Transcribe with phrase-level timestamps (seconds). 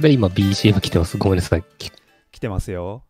[0.00, 1.18] あれ、今 BGM 来てます。
[1.18, 1.64] ごめんなさい。
[1.76, 1.92] き
[2.32, 3.04] 来てますよ。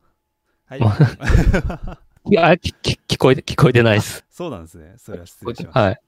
[0.64, 0.80] はい。
[0.80, 0.96] ま
[2.28, 4.26] いや、きき聞こえて、聞こえてないです。
[4.28, 4.94] そうなんですね。
[4.98, 5.80] それは失礼しました。
[5.80, 6.00] はい。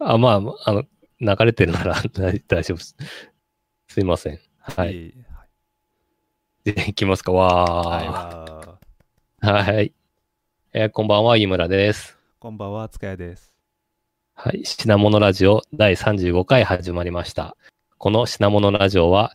[0.00, 0.82] あ、まあ、あの、
[1.20, 2.96] 流れてるなら 大大丈夫です。
[3.86, 4.40] すいません。
[4.58, 5.10] はい。
[5.10, 5.14] い。
[6.64, 7.30] で、いきますか。
[7.30, 8.08] はい。
[8.08, 9.74] わわーー。
[9.74, 9.92] はい。
[10.72, 12.18] えーこんばんは、井村です。
[12.40, 13.52] こんばんは、塚谷です。
[14.34, 14.64] はい。
[14.64, 17.56] 品物ラジオ第35回始まりました。
[17.98, 19.32] この品物ラジオは、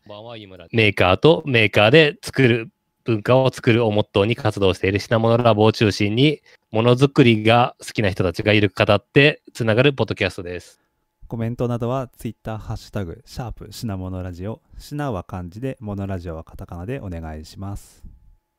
[0.71, 2.71] メーカーとメーカーで作る
[3.03, 10.79] 文化を作るをモットーに活動している品物ラボを中心に、ものづくりが好きな人たちがいる語ってつながるポッドキャストです。
[11.27, 14.61] コメントなどは Twitter、ハッシュタグ、シャープ、品物ラジオ。
[14.77, 18.03] 品は漢字で、モノラジオはカタカナでお願いします。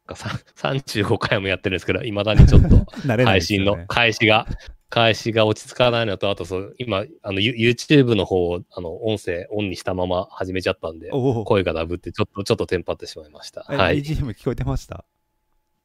[0.08, 3.86] なんかさ35回もやってるんですけど、いまだにちょっと 配信の。
[3.86, 4.48] 開始が、
[4.93, 11.09] 開始が落ち着かないのと、あとそう、今、あの、ユ YouTube の方を、あの、音声オンにしたまま始めちゃったんで。
[11.47, 13.65] 声がダブって、ちょっと、ちょっとテンパってしまいました。
[13.70, 14.03] えはい。
[14.03, 15.07] BGM 聞こえてました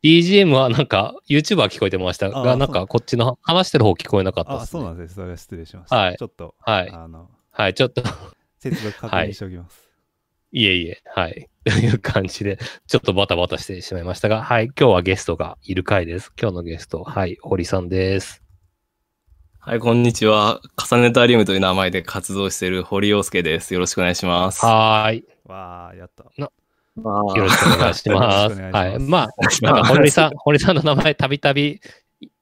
[0.03, 4.87] ？BGM はなんか、YouTube は聞こえてましたあが、ーなんか、こっちの話してる方聞こえなかったあ、です、そうね。
[4.89, 5.15] なんです。
[5.15, 5.95] それは失礼しました。
[5.95, 6.89] はいちょっと、はい。
[6.89, 8.03] あの、はい、ちょっと、
[8.59, 9.87] 接続確認しておきます。
[10.51, 11.49] いえいえ、はい。
[11.63, 14.65] という感じで、ちょっとバタバタしてしまいましたが、はい。
[14.65, 16.33] 今日はゲストがいる回です。
[16.37, 18.46] 今日のゲスト、はい、堀さんです。
[19.67, 20.61] はい、こんにちは。
[20.81, 23.73] 重ねたリウムという名前で活動している堀洋介です。
[23.73, 24.65] よろしくお願いします。
[24.65, 25.25] はーい。
[25.43, 26.23] わー、やった。
[26.23, 26.51] よよ
[27.35, 28.53] ろしくお願いします。
[28.53, 28.99] よろしくお願いしますはい。
[28.99, 29.27] まあ、
[29.61, 31.81] なんか堀さん、 堀さんの名前たびたび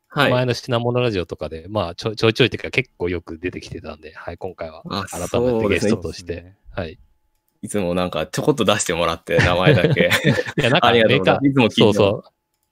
[0.07, 0.31] はい。
[0.33, 6.99] 前の品物ラジオとかで、まあちょちょいちょいっていうか結構よく出てきてたんで、はい、今回はあ改めてゲストとして、ねはい。
[7.63, 10.11] いつもなんかちょこっと出してもらって、名前だけ。
[10.61, 12.23] いや、なんか メーカいつも聞いてそうそう。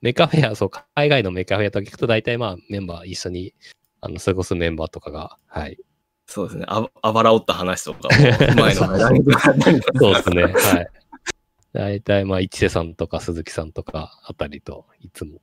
[0.02, 3.56] メカフェア、そう、海外のメカフェアとか聞くと大体まあメンバー一緒に、
[4.04, 5.78] あの、それこそメンバーとかが、はい。
[6.26, 6.66] そうですね。
[6.68, 8.82] ああばら折った話とかも、前の
[9.98, 10.88] そうですね、はい。
[11.72, 15.40] 大体まあ、一瀬さんとか鈴木さんとかあたりといつも、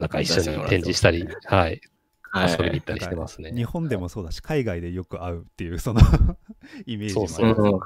[0.00, 1.80] なんか一緒に展示したり、はい、
[2.22, 3.52] はい遊びに行ったりしてますね。
[3.52, 6.00] 日本でもそうだし、海外でよく会うっていう、その
[6.84, 7.80] イメージもありますそううん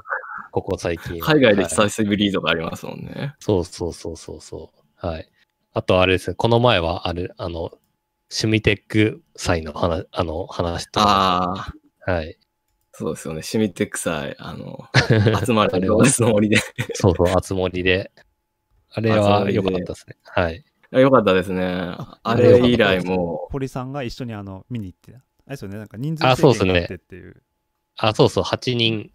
[0.51, 1.19] ここ最近。
[1.21, 3.35] 海外ではい久しぶりとかありますもんね。
[3.39, 5.07] そうそうそうそうそう。
[5.07, 5.29] はい。
[5.73, 7.71] あとあれですね、この前はあれ、あの、
[8.31, 11.05] シュミテック祭の話、あの、話とか。
[11.05, 11.73] あ
[12.07, 12.37] あ、はい。
[12.93, 13.41] そうですよね。
[13.41, 14.87] シミテック祭、あの、
[15.45, 16.57] 集まあるれは動物の森で。
[16.93, 18.09] そうそう、あつ森で。
[18.89, 20.15] あれは良かったですね。
[20.23, 20.63] はい。
[20.93, 21.93] あよかったですね。
[22.23, 25.17] あれ以来も堀さんが一緒にあの見に行ってた。
[25.17, 27.43] あれですよね、なんか人数あそうですね制限があってっていう。
[27.97, 29.11] あ、そうそう、8人、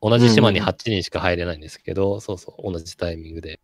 [0.00, 3.60] 同じ島に8人しか入れないんですけど、そうそう、同じタイミングで。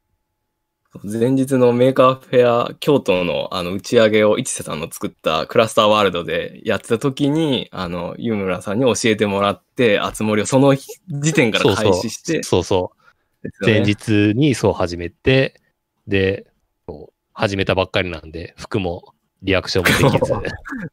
[1.04, 12.98] 前日のメーカーフェア京都のあの打ち上げを市瀬さんの作ったクラスターワールドでやってた時に、あの、湯村さんに教えてもらって、あつ森をその日時点から開始して、そうそう。
[13.42, 15.60] ですよね前日にそう始めて、
[16.06, 16.46] で、
[16.86, 20.32] そう始めたばっかりなんで、服もリアクションもできず、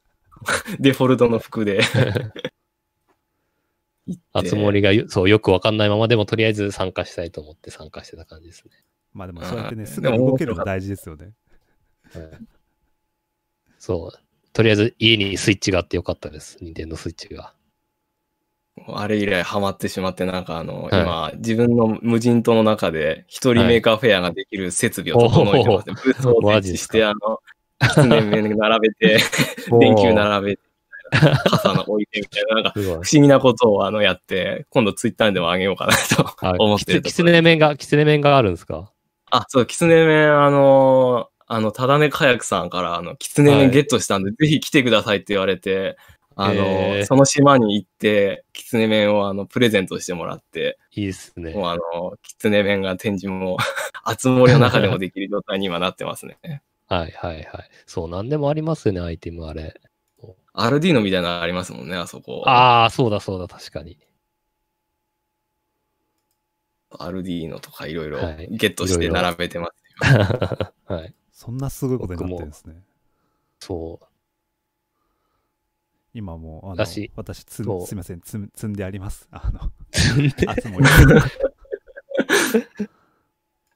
[0.79, 1.81] デフォルトの服で。
[4.33, 8.63] あつ森がよそうよくわかんないままでもとりあえず参加したいと思って参加してた感じです
[9.16, 11.31] まあでもそうやってね、うんすぐに動けるのが大事ですよね。
[12.14, 12.22] ね。
[12.22, 12.30] はい
[13.80, 14.20] そう。
[14.52, 16.58] とりあえず家にスイッチがあってよかったです。
[16.59, 17.53] ニンテンドスイッチが。
[18.88, 25.96] あれ以来ハマってしまって、なんかあの、はい今、自分の無人島の中で、一人メーカーフェアができる設備を整えてますね。
[26.03, 27.40] ブースを設置して、あの、
[27.80, 29.20] 狐面並べて、
[29.80, 30.62] 電球並べて、
[31.12, 32.92] 傘の置いてみたいな、なんか、 不。
[32.92, 37.24] 思議なことをあのやって、今度ツイッターでもあげようかなとあ思ってるきつ。
[37.24, 38.92] ね面が、きつね面があるんですか？
[39.31, 45.97] あ、そう、キツネ面、あの、あの、ただねかやくさんから、あの、キツネ面ゲットしたんで、ぜひ来てくださいって言われて、
[46.36, 51.53] あの、へーその島に行って、キツネ面をあの、プレゼントしてもらって、いいですね。
[51.53, 51.82] もうあの、
[52.23, 53.58] キツネ面が展示も、
[54.03, 56.38] あつ森の中でもできる状態に今なってますね。
[56.88, 57.46] はいはいはい。
[57.85, 59.79] そう、なんでもありますよね、アイテムあれ。
[60.53, 62.44] アルディーノみたいなのありますもんね、あそこ。
[62.46, 63.97] ああ、そうだそうだ、確かに。
[67.03, 69.74] アルディーノとかいろいろはいゲットして並べてます。
[70.86, 71.14] はい。
[71.32, 72.82] そんなすごいことになってるんですね。
[73.59, 74.06] そう。
[76.14, 77.12] 今もう、私
[77.44, 79.28] つんそうすみませんつん、積んであります。
[79.32, 80.32] あの、 積んで。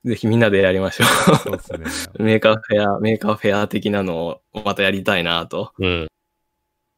[0.06, 1.04] ぜひみんなでやりましょ
[1.44, 1.80] そうですね。
[2.18, 2.24] う。
[2.24, 5.74] メーカーフェア、メーカーフェア的なのをまたやりたいなと。
[5.80, 6.08] うん。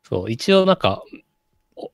[0.08, 1.02] そう、一応なんか、
[1.76, 1.92] お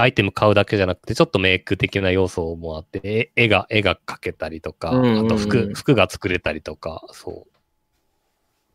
[0.00, 4.92] アイテム買うだけじゃなくて、ちょっとメイク的な要素もあって、絵が、絵が描けたりとか、あ
[5.24, 7.58] と服、服が作れたりとか、そう。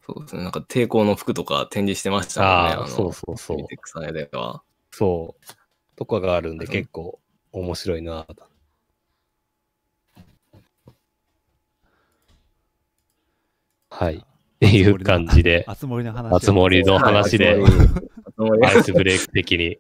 [0.06, 2.46] そうですね、なんか抵抗の服とか展示してましたね。
[2.46, 3.58] ああ、そうそうそう。
[3.58, 4.62] ミテクでは。
[4.92, 5.46] そう。
[5.96, 7.20] とかがあるんで、結構
[7.54, 8.28] 面白いな。
[13.90, 14.18] はい。
[14.18, 14.22] っ
[14.60, 16.14] ていう感じで、あつ森の
[17.00, 17.64] 話で、
[18.64, 19.78] アイスブレイク的に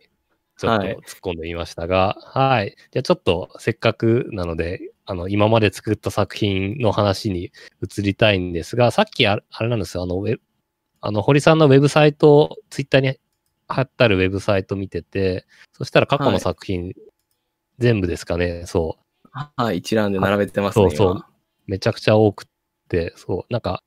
[0.58, 0.96] ちょっとはい。
[0.96, 2.76] 突っ込んでみましたが、はい。
[2.92, 7.52] じゃあちょっとせっかくなので、あの、今まで作った作品の話に
[7.82, 10.42] 移りたいんですが、さっきああれなんですよ、あの、ウェブ
[11.06, 13.18] あの、堀さんのウェブサイト、ツイッターに
[13.68, 16.94] 貼ってあるウェブサイト見てて、そしたら過去の作品、
[17.78, 19.04] 全部ですかね、そう。
[19.58, 20.90] はい、一覧で並べてますね。
[20.90, 21.12] そうそう。
[21.16, 21.28] 今。
[21.68, 22.46] めちゃくちゃ多く
[22.88, 23.84] て、そう、なんか、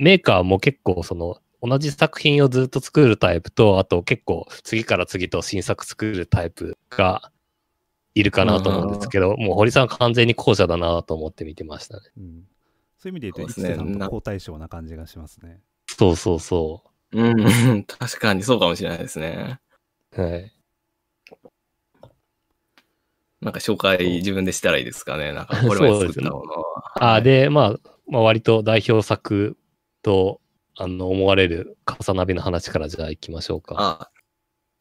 [0.00, 7.30] メーカーも結構その、同じ作品をずっと作るタイプと、あと結構次から次と新作作るタイプが
[8.14, 12.02] いるかなと思うんですけど、もう堀さんは完全に後者だなと思って見てましたね。
[12.16, 12.44] うん。
[12.98, 15.60] そういう意味で言うと、そうですね一瀬さんとな交代賞な感じがしますね。
[15.86, 17.28] そうそうそう
[17.74, 19.60] ん、 確かにそうかもしれないですね。
[20.16, 20.22] う。
[20.22, 20.52] はい。
[23.40, 25.32] なんか紹介自分でしたらいいですかね。
[25.32, 27.14] なんかこれまで作ったものは。
[27.16, 29.56] あで、まあ、まあ、割と代表作
[30.02, 30.40] と、
[30.80, 33.74] あの、思われる重ナビの話からじゃあ行きましょうか。
[33.78, 34.10] あ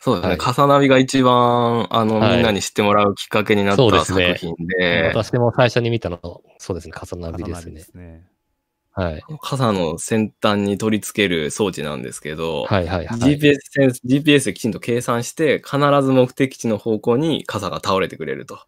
[0.01, 0.29] そうですね。
[0.29, 6.19] はいカサナビが一番、あの、はいみんなに知ってもらうきっかけになったそうですね作品で、私も最初に見たの、
[6.57, 7.79] そうですね、重なりで。
[7.81, 8.25] すね。
[8.91, 9.23] はい。
[9.41, 13.19] 傘の先端に取り付ける装置なんですけど、はいはいはい。
[13.19, 18.67] GPS センス、GPS できちんと計算して、必ず目的地の方向に傘が倒れてくれるとは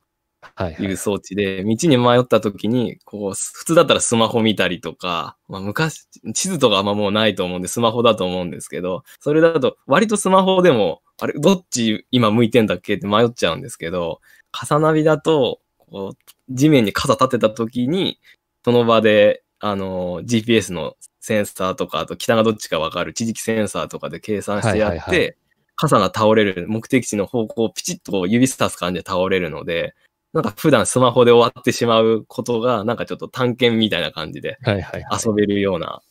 [0.60, 0.74] いはい。
[0.74, 14.22] いう装置で、道に迷った時に、こう、普通だったらスマホ見たりとか、まあ昔、地図とかあんまもうないと思うんで、スマホだと思うんですけど、それだと割とスマホでも、あれ、どっち今向いてんだっけって迷っちゃうんですけど、
[14.52, 18.20] 傘ナビだと、こう、地面に傘立てた時に、
[18.66, 25.34] その場で、あの、GPS のセンサーとか、あと北がどっちかわかる地磁気センサーとかで計算してやって、はいはいは
[25.76, 29.96] 傘が倒れる、目的地の方向をピチッと指さす感じで倒れるので、
[30.34, 34.58] なんか普段スマホで終わってしまうことが、なんかちょっと探検みたいな感じで。
[34.66, 36.02] 遊べるような、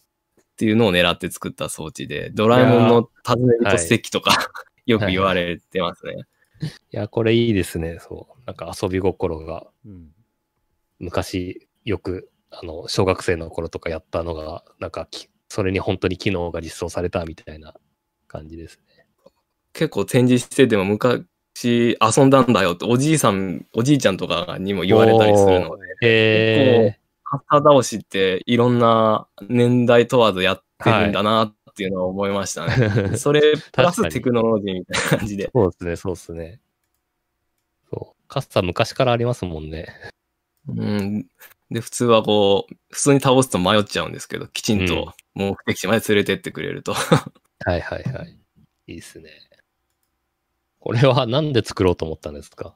[0.40, 4.37] っていうのを狙って作った装置で、ドラえもんの尋ね人ステッキとか、
[4.84, 6.25] よく言われてますね。
[6.62, 7.99] いや、これいいですね。
[7.99, 8.43] そう。
[8.44, 10.11] なんか遊び心が、うん。
[10.99, 17.75] 昔よく、あの、小学生の頃とかやったのが、なんかき、それに本当に機能が実装されたみたいな
[18.28, 19.06] 感じですね。
[19.72, 20.84] 結構展示してても
[21.61, 32.73] 昔遊んだんだよって、おじいさん、おじいちゃんとかにも言われたりするので、え肩倒しっていろんな年代問わずやってるんだなっていうのは思いましたね。
[32.75, 35.51] ー、それ、プラステクノロジーみたいな感じで。
[35.53, 36.61] そうですね、そうですね。
[37.93, 38.23] そう。
[38.29, 39.89] カスタ昔からありますもんね。
[40.67, 41.27] うん。
[41.71, 46.95] で、普通はこう、普通に倒すと迷っちゃうんですけど、きちんと目的地まで連れてってくれると。
[46.95, 48.37] はいはいはい。
[48.89, 49.50] いいですね。
[50.81, 52.75] これはなんで作ろうと思ったんですか？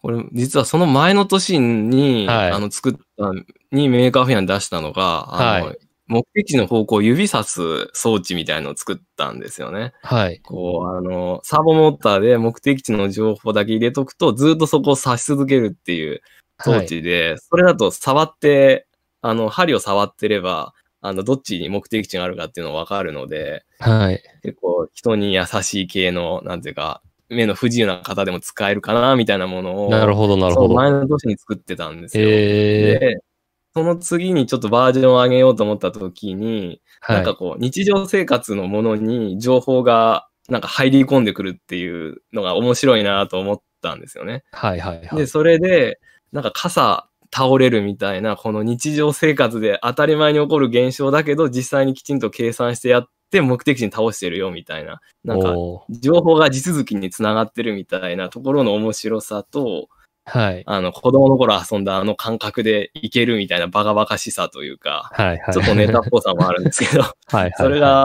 [0.00, 3.32] これ、実はその前の年に、はいあの、作った、
[3.70, 5.78] にメーカーフェアに出したのが、あの、はい
[6.10, 7.60] 目的地の方向を指さす
[7.92, 9.92] 装置みたいのを作ったんですよね。
[10.02, 10.40] はい。
[10.40, 16.22] こう、あの、サーボモーターで目的地の情報だけ入れとくと、ずっとそこを指し続けるっていう
[16.64, 16.86] 装はい。
[16.86, 18.86] 置で、それだと触って、
[19.20, 24.22] あの、針を触ってれば、あの、どっちに目的地があるかっていうのがわかるので、はい。
[24.42, 30.74] 結構人に優しい系の、なんていうか、目の不自由な方でも使えるかな、みたいなものを、なるほど、なるほど。
[30.74, 32.26] 前の年に作ってたんですよ。
[32.28, 33.18] えで、
[33.74, 37.16] その次にちょっとバージョンを上げようと思った時に、ー、はい。
[37.16, 44.44] なんかこう、日常生活のものに情報がなんか入り込んでくるっていうのが面白いなと思ったんですよね。
[44.52, 45.18] はいはいはい。
[45.18, 46.00] で、それで、
[46.32, 55.54] なんか傘倒れるみたいな、この日常生活で当たり前に起こる現象だけど、実際にきちんと計算してやって目的地に倒してるよみたいな、なんか
[55.90, 59.88] 情報が地続きにつながってるみたいなところの面白さと、
[60.24, 60.62] はい。
[60.66, 65.52] あの、子供の頃遊んだあの感覚でいけるみたいなバカバカしさというか、はいはい。
[65.54, 67.52] ちょっとネタっぽさもあるんですけど、 はいはい。
[67.56, 68.04] それが、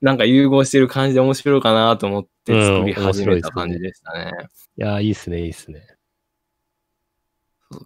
[0.00, 4.32] なんか融合してる感じで面白いかなと思って作り始めた感じでしたね。
[4.78, 5.86] いやー、いいっすね、いいっすね。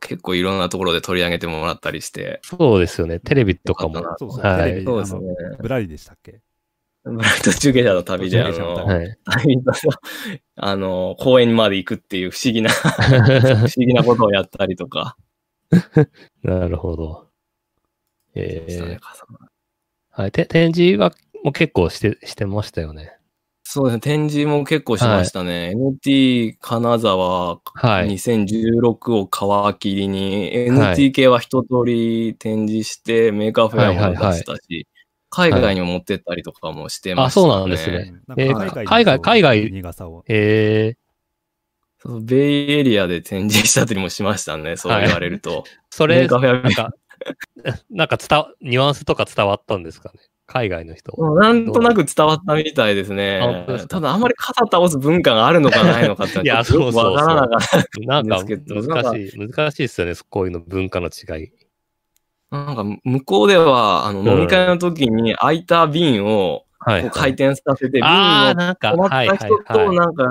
[0.00, 2.40] 結構いろんなところで取り上げてもらったりして。
[2.42, 3.20] そうですよね。
[3.20, 3.94] テレビとかも。
[4.18, 4.40] そうそう。
[4.40, 5.20] はいテレビそうですね。
[5.60, 6.40] ブラリでしたっけ？
[7.04, 9.18] ブライト中継者の旅で、あの、はい。
[10.56, 12.82] あの、公園まで行くっていう不思議な、 不
[13.60, 15.16] 思議なことをやったりとか。
[16.42, 17.28] なるほど。
[18.34, 20.32] えでしたねー、はい。
[20.32, 23.18] て展示はもう結構して、してましたよね。
[23.64, 24.00] そうですね。
[24.00, 25.74] 展示も結構しましたね。
[25.74, 28.08] NT 金沢はい。
[28.08, 34.86] 2016を皮切りに、はい NT 系は一通り展示して、メーカーフェアも出したし、
[35.34, 39.58] 海外にも持ってったりとかもしてました、ねあそうなんですねうんえー海外海外。
[40.28, 40.96] えー、
[41.98, 44.76] そうベイエリアで展示したりもしましたね。
[44.76, 45.64] そう言われると。
[45.90, 46.92] それ、メーカーフェアなんか、
[47.90, 50.20] なんか伝わ、ニュアンスとか伝わったんですかね？
[50.46, 51.16] 海外の人。
[51.36, 53.40] なんとなく伝わったみたいですあね
[53.88, 58.00] ただあんまり肩倒す文化があるのかないのかっていやちょっとよくわからなかった。
[58.00, 61.50] なんかですけど難しい、難しいですよね、こういうの文化の違い。
[62.54, 68.08] なんか向こうでは、あの、うん飲み会の時に空いた瓶を回転させて、瓶を
[68.54, 69.96] なんか、止まはいはいった人と、はい。
[69.96, 70.24] なんか、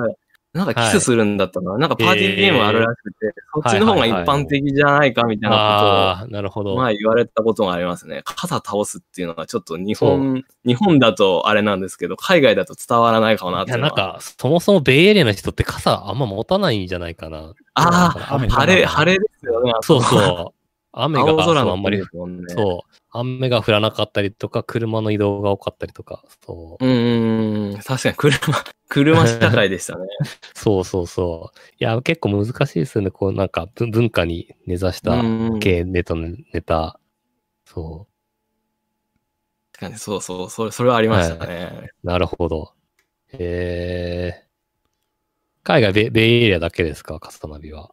[0.53, 1.77] なんかキスするんだったかな。
[1.80, 6.82] なんかパーティーゲームあるらしくて、そっちの方が一般的じゃないかみたいなああ、なるほことを、ど。
[6.82, 8.22] まあ言われたことがありますね。
[8.24, 13.89] 肩倒すっていうのがちょっと日本、日本だとあれなんですけど、海外だと伝わらないかもなっていうのは。
[13.89, 17.53] なんか、そもそもベイエリアの人って傘あんま持たないんじゃないかな。
[17.74, 19.74] ああ、雨晴れ、晴れですよね。
[19.82, 20.62] そうそう。
[20.95, 22.03] 雨があんまり。
[22.47, 22.95] そう。
[23.09, 26.85] 雨が降らなかったりとか、車の移動が多かったりとか、そう。
[26.85, 27.79] うん。
[27.83, 28.38] 確かに車、
[28.89, 30.05] 車社会でしたね。
[30.53, 31.59] そうそうそう。
[31.79, 33.09] いや、結構難しいですよね。
[33.09, 35.19] こう、なんか、文文化に根ざした
[35.59, 37.00] 系ネタのネタ。
[37.65, 38.07] そ
[39.71, 41.89] 確かにそうそう、それ、それはありましたね。
[42.03, 42.07] う。
[42.07, 42.73] なるほど。
[43.31, 44.43] えー、
[45.63, 47.89] 海外ベ、ベイエリアだけですか、カスタナビは。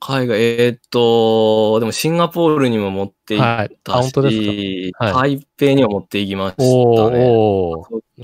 [0.00, 3.78] 海外、えーっと、でもシンガポールにも持って行っはい。
[3.84, 5.04] あ、たし、か？
[5.04, 5.38] はい。
[5.38, 7.26] 台北にも持って行きましたね。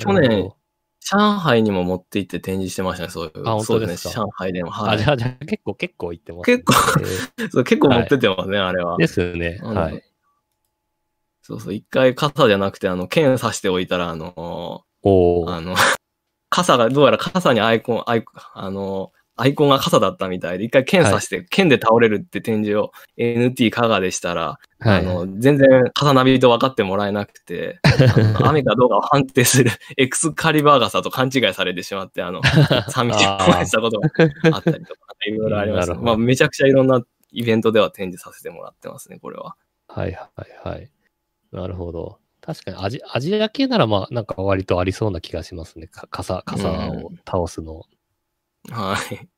[0.01, 0.57] 去年ほ、
[1.01, 3.47] 上海にも持って行って展示してましたね、そういう。
[3.47, 3.93] あ本そうでね。
[3.93, 4.71] 当ですすか上海でも。
[4.71, 5.05] はいじ。
[5.05, 8.97] ゃあ、じゃあ結構、結構行ってます、結構えーそう結構持ってってますね、あれは。
[8.99, 9.61] ですよね。
[9.63, 10.03] うんはい。
[11.43, 15.51] そうそう、一回傘じゃなくて、あの、剣刺しておいたら、あの、おー。
[15.51, 15.75] あの、
[16.51, 24.99] 傘が、どうやら傘にアイコン、アイコン、あの、アイコンが傘だったみたいで、一回剣刺して、剣で倒れるって展示を NT 加賀でしたら、はい。
[25.01, 27.79] あの、全然傘ナビと分かってもらえなくて、
[28.43, 32.41] 雨かどうかを判定する エクスカリバー傘と勘違いされてしまって、あの、
[32.89, 34.11] 寂しい思いしたことが
[34.53, 37.03] あったりとか、いろいろあります、まあ、めちゃくちゃいろんな
[37.33, 39.57] イベントでは展示させてもらってますね、これは。
[39.89, 40.31] はいは
[40.65, 40.91] いはい。
[41.53, 42.19] なるほど。
[42.41, 45.89] 確かにアジアジア系ならまあなんか割とありそうな気がしますね。
[45.89, 47.83] か傘、傘を倒すの。
[48.71, 49.29] はい。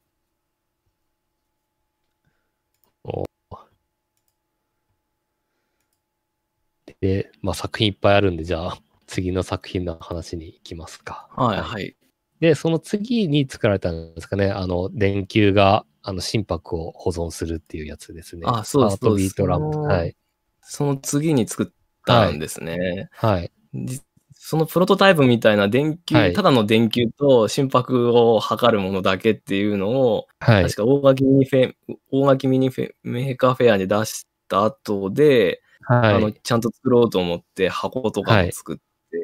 [7.01, 11.29] で、まあ作品いっぱいあるんで、じゃあ次の作品の話に行きますか。
[11.31, 11.97] はい、はい。
[12.41, 14.51] で、その次に作られたんですかね。
[14.51, 18.43] あの、電球が、あの、心拍を保存するっていうやつですね。
[18.47, 20.17] あそうですハートビートラはい。
[20.61, 21.67] その次に作っ
[22.07, 23.09] たんですね。
[23.13, 23.51] はい。
[23.75, 24.01] じ
[24.49, 30.63] そのプロトタイプみたいな電球、はいただの電球と心拍を測るものだけっていうのを、はい。
[30.63, 31.75] 確か大垣ミニフェ、
[32.11, 36.15] 大垣ミニフェメーカーフェアに出した後で、はい。
[36.15, 38.83] あの、ちゃんと作ろうと思って箱とかも作って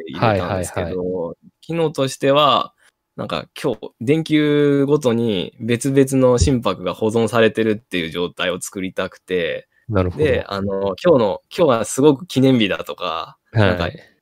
[0.09, 2.75] 入れたんですけど、はい機能としては、
[3.16, 10.25] なんか今日、電球ごとに別々の心拍が保存されてるっていう状態を作りたくて、なるほど。
[10.26, 14.13] で、あの、今日の、今日はすごく記念日だとか、なんかはい。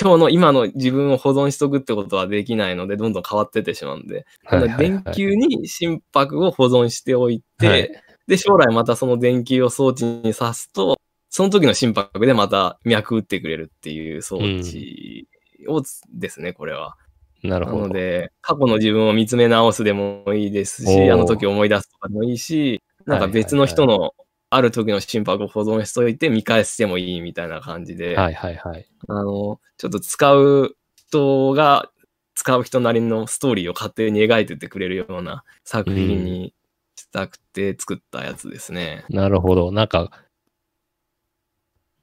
[0.00, 4.78] 今日の今の自分を保存しとくってことはできないので、どんどん変わってってしまうんで、はいはいはい。
[4.78, 7.90] 電球に心拍を保存しておいて、はい。
[8.26, 15.28] で、将来またその電球を装置に挿すと、その時の心拍でまた脈打ってくれるっていう装置
[15.68, 16.96] をですね、これは。
[17.42, 17.88] ななるほど。
[17.88, 24.12] ので、過去の自分を見つめ直すでもいいですし、あの時思い出すとかでもいいし、なんか別の人の
[24.50, 28.86] ある時の心拍を保存しといて見返してもいいみたいな感じで、はいはいはい。
[29.08, 31.90] あの、ちょっと使う人が、
[32.34, 36.52] 使う人なりのストーリーを勝手に描いてってくれるような作品に
[36.96, 39.04] したくて作ったやつですね。
[39.08, 39.70] なるほど。
[39.70, 40.10] なんか、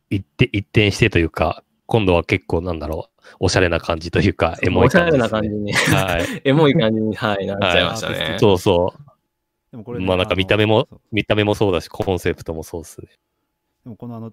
[0.10, 5.18] 一転、一転してというか、今度は結構なんだろう、おしゃれな感じというか、エモいおしゃれ。
[5.18, 6.42] な感じに、はい。
[6.48, 8.38] エモい感じに、はい、なっちゃいましたね。
[8.40, 9.08] そうそう。
[9.72, 13.08] でもこれまあなんか見た目もそう見た目もそうだし、コンセプトもそうですね。
[13.84, 14.32] でもこのあの、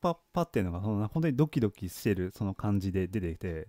[0.00, 3.68] パッパっていうのがその本当にドキドキしてるその感じで出てきて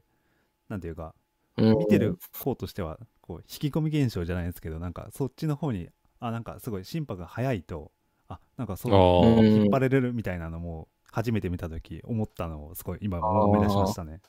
[0.70, 1.14] なんていうか
[1.58, 7.92] うん見てる方としてはこう引き込み現象じゃないですけどなんかそっちの方にあなんかすごい心拍が速いと
[8.28, 14.20] あなんかそう引っ張れるみたいなのも初めて見た時思ったのをすごい今思い出しましたね。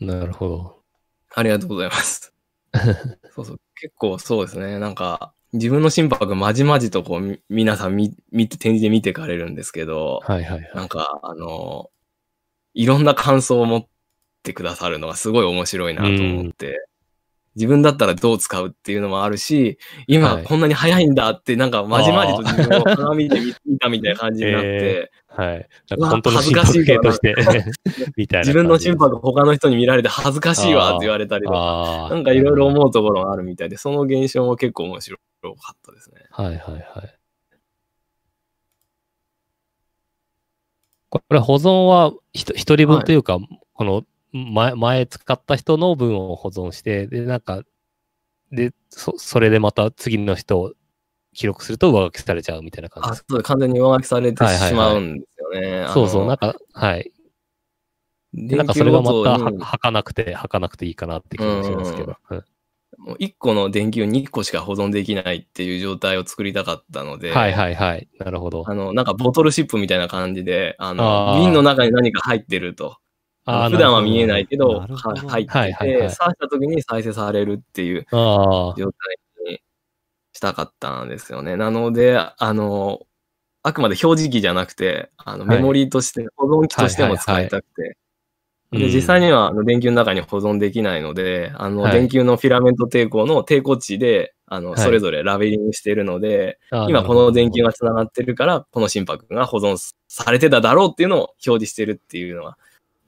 [0.00, 0.82] なるほど。
[1.34, 2.32] ありがとうございます。
[3.34, 3.60] そうそう。
[3.80, 4.78] 結構そうですね。
[4.78, 10.70] なんか、自分の心拍まじまじとこう、み皆さん見、見て、展示で見てかれるんですけど、はいはいはい。
[10.74, 11.90] なんか、あの、
[12.74, 13.86] いろんな感想を持っ
[14.42, 16.86] てくださるのがすごい面白いなと思って、
[17.60, 25.68] 自分だったらどう使うっていうのもあるし、今はいこんなに早いんだって、なんかまじまじと自分を鏡で見見たみたいな感じになって、 はい。
[25.90, 27.34] なんか本当の心拍計として、
[28.16, 28.46] みたいな。
[28.46, 35.22] 自分の心拍他の人に見られて恥ずかしいわって言われたりとか、なんかいろいろ思うところがあるみたいで、その現象も結構面白か
[35.74, 36.22] ったですね。
[36.30, 37.14] はいはいはい。
[41.10, 43.38] これ保存は一人分というか、
[43.74, 47.62] この前前使った人の分を保存して、で、なんか、
[48.52, 50.72] で、そそれでまた次の人を
[51.34, 55.86] 記録すると上書きされちゃうみたいな感じあ、ですそう完全に上書きされてはいはいはいしまうんですよね。
[55.92, 57.12] そうそう、なんか、か、はい。
[58.32, 62.16] 電なんかそれがまたはかなくて、はかなくていいかなって気がしますけど。
[62.30, 62.44] うん
[62.98, 68.08] もう1個の電球に1個しか保存できないっていう状態を作りたかったので、はいはいはい。
[68.18, 68.64] なるほど。
[68.66, 72.98] あの、なんかボトルシップみたいな感じで、あの、瓶の中に何か入ってると。
[73.70, 78.84] 普段は見えないけど、入ってて、はいはいはい刺した時に再生されるっていう状態
[79.48, 79.60] に
[80.32, 81.56] したかったんですよね。
[81.56, 83.06] なので、あの、
[83.62, 85.58] あくまで表示器じゃなくて、あのはい。
[85.58, 87.96] メモリーとして、保存機としても使いたくて、
[88.72, 88.78] うん。
[88.78, 91.92] で実際にはあの電球の中に保存できないので、あのはい。
[91.92, 94.80] 電球のフィラメント抵抗の抵抗値で、あのはい。
[94.80, 99.76] それぞれラベリングしているので、あー今この電球が繋がってるから、この心拍が保存
[100.08, 102.56] されてただろうっていうのを表示してるっていうのは、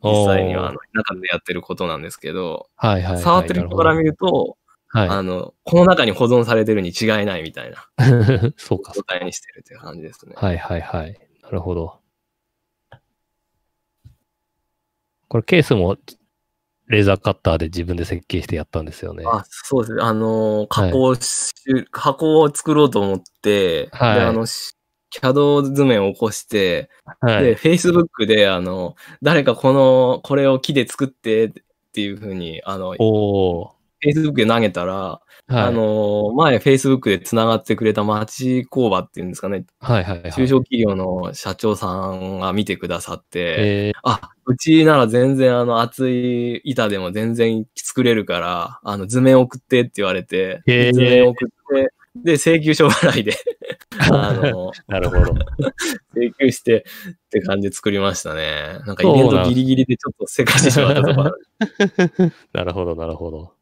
[0.03, 3.23] 実際にはあの中でやってることなんですけど、はいはいはい。
[3.23, 4.57] 触ってる人から見ると、
[4.89, 5.09] はい。
[5.09, 7.89] あの、この中に保存されてるに違いないみたいな
[8.59, 8.93] そうか。
[8.95, 10.35] 状態にしてるっていう感じですね。
[10.37, 11.19] はいはいはい。
[11.43, 11.99] なるほど。
[15.29, 15.97] これケースも
[16.89, 19.25] レーザーカッターで自分で設計してやったんですよね。
[19.27, 20.03] あ、そうですね。
[20.03, 21.53] あの、加工し、
[21.91, 24.77] 箱を作ろうと思って、はいで、あの、し
[25.21, 26.91] CAD 図面を起こして、
[27.23, 27.55] で、はい。
[27.55, 31.53] Facebook で、あの、誰かこの、これを木で作ってっ
[31.93, 32.95] ていうふうに、あの。
[34.05, 40.33] Facebook で投げたら、はい、あの、前 Facebook で繋がってくれた町工場っていうんですかね、はいはいはい。
[40.33, 53.35] 中小企業の社長さんが見てくださって、えあ、うちなら全然あの厚い板でも全然作れるから、あの図面送ってって言われて、図面送って、で、請求書払いで、
[53.99, 55.35] あの、ー、 なるほど。
[56.15, 58.81] 請求してって感じで作りましたね。
[58.87, 61.37] なんかイベントギリギリでちょっとせかしてしまったところ、
[62.53, 63.55] なるほどなるほど。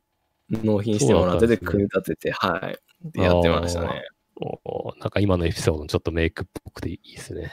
[0.50, 2.78] 納品してもらってでそうだったんですね組み立てて、はい。
[3.12, 4.08] でやってましたね。
[4.36, 7.52] おーなんか今のエピソードちょっとメイクっぽくていいですね。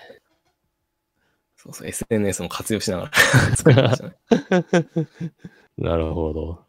[1.56, 3.12] そうそう、SNS も活用しながら
[3.56, 4.16] 作りましたね。
[5.78, 6.66] なるほど。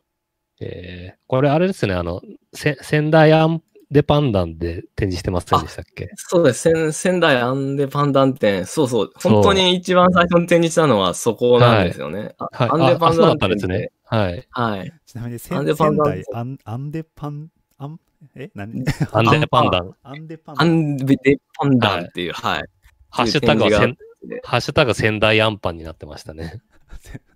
[0.60, 2.20] えー、これあれですね、あの、
[2.52, 6.10] せ仙台アンデパンダンで展示してませんでしたっけ？
[6.16, 6.60] そうです。
[6.60, 8.66] 仙仙台アンデパンダン店。
[8.66, 9.12] そうそう。
[9.16, 12.34] 本当に一番最初に展示したのはそこなんですよね。
[12.38, 12.68] あはい。
[12.70, 13.90] アンデパああそうだンダン店ったんですね。
[14.04, 14.48] はい。
[14.50, 14.92] はい。
[15.06, 17.48] ちなみにせアンデパン仙ダン台アンアンデパン、
[17.78, 18.00] アン、
[18.34, 18.50] え？
[18.54, 18.84] 何？
[19.12, 19.94] アンデパンダン。
[20.02, 22.64] アンデパンアンデパンダンっていう、はい。
[23.10, 26.60] ハッシュタグはせん展示があってハッシュタグ仙台アンパンになってましたね。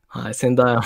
[0.06, 0.34] はい。
[0.34, 0.76] 仙台、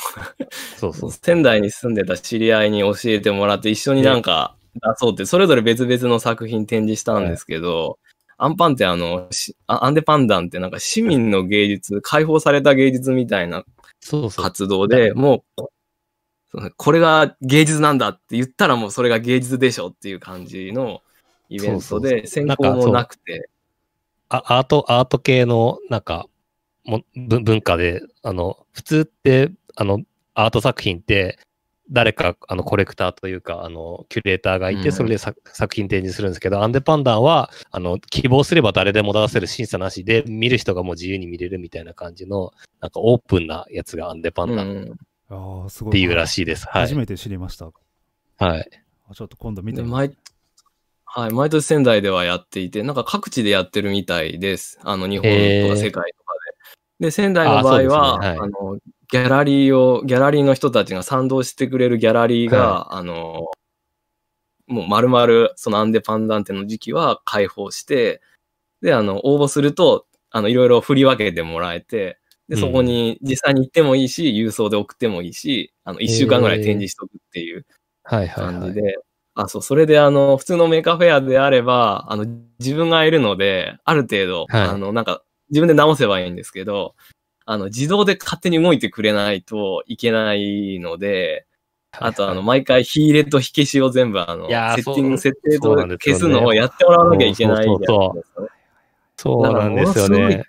[0.76, 1.10] そうそう。
[1.10, 4.55] 仙台に住んでた知り合いに教えてもらって一緒になんか出
[4.96, 7.98] そうって、それぞれ別々の作品展示したんですけど、
[8.38, 9.28] アンパンってあの、
[9.66, 13.64] アンデパンダンってなんか市民の芸術、解放された芸術みたいな
[14.00, 14.44] そうそう。
[14.44, 15.62] 活動で、もう、
[16.48, 21.02] そうこれが芸術なんだって言ったらもうそれが芸術でしょっていう感じの
[21.48, 22.26] イベントそうそうで、そう。
[22.46, 23.48] 選考もなくて、
[24.28, 26.26] あアート、アート系の、なんか、
[26.84, 30.02] も文文化で、あの、普通って、あの、
[30.34, 31.38] アート作品って、
[31.90, 44.92] 誰か、あの、コレクターというか、あの、キュレーターがいて、うんそれで作作品展示するんですけど、アンデパンダンは、あの、希望すれば誰でも出せる審査なしで、見る人がもう自由に見れるみたいな感じの、なんかオープンなやつがアンデパうンダンっん。
[45.28, 45.92] ああ、すごい。
[45.92, 46.66] ていうらしいです。
[46.66, 46.82] はい。
[46.82, 47.66] 初めて知りました。
[47.66, 48.68] はい。
[49.08, 50.08] あちょっと今度見てでみます。
[50.08, 50.16] 毎
[51.04, 54.78] はい、毎年仙台ではやっていて、なんか各地でやってるみたいです。
[54.82, 56.25] あの、日本とか世界とか
[57.00, 57.06] で。
[57.06, 58.38] で、仙台の場合は、あね。
[58.38, 58.50] あ,、はい。
[58.50, 58.78] の、
[59.08, 63.46] ギャラリーを、ギャラリーの人たちが賛同してくれるギャラリーが、あの、
[64.66, 68.20] もう丸々、そのアンデパンダンテの時期は開放して、
[68.82, 77.66] で、あの、応募すると、あの、いろいろ振り分けてもらえて、で、そこに実際に行ってもいいし、郵送で送ってもいいし、あの、一週間ぐらい展示しとくっていう
[78.04, 78.54] はいはいはい。
[78.56, 78.98] 感じで、
[79.34, 82.26] あ、そう、それであの、普通のメーカーフェアであれば、あの、
[82.58, 84.68] 自分がいるので、ある程度、はい。
[84.68, 86.94] あの、なんか、自分で直せばいいんですけど、
[87.44, 91.46] あの、自動で勝手に動いてくれないといけないので、
[91.92, 98.32] あとあの、毎回、火入れと火消しを全部、あの、セッティング、そう設定と消すのをやってもらわなきゃいけないじゃないです
[99.16, 100.44] そうかねそうなんですよね。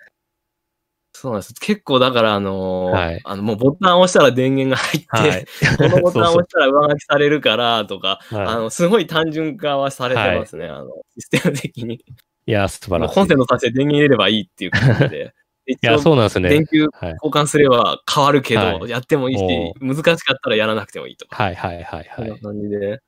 [1.14, 1.54] そうなんです。
[1.54, 5.46] 結構だから、あのーはいあの、もうボタンを押したら電源が入って、はい。
[5.76, 12.04] このボタンをそう押したら上書きされるからとか、そうはいあの、すごい単純化はされてますね、あの、システム的に。
[12.48, 13.14] いや、素晴らしい。
[13.14, 15.34] コンセントさせて電源入れればいいっていう感じで。
[15.68, 16.48] いや、そうなんですね。
[16.48, 17.12] 電球はい。
[17.22, 21.36] 交換すれば変わるけど、はいやってもいいしお、難しかったらやらなくてもいいとか。
[21.36, 22.40] はいはいはいそんなはい。
[22.40, 23.02] 感じで。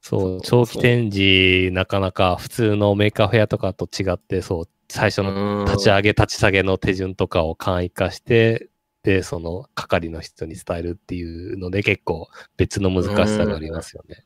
[0.00, 8.68] そう、長期展示、なかなか普通のメーカーフェアとかと違って、そう、最初の立ち上げ、立ち下げの手順とかを簡易化して、
[9.04, 14.24] で、その係の人に伝えるっていうので結構別の難しさがありますよね。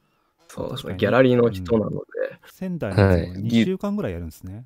[0.57, 1.97] そうギャラリーの人なので、
[2.47, 4.65] 仙台のやつもはい2週間ぐらいやるんですね。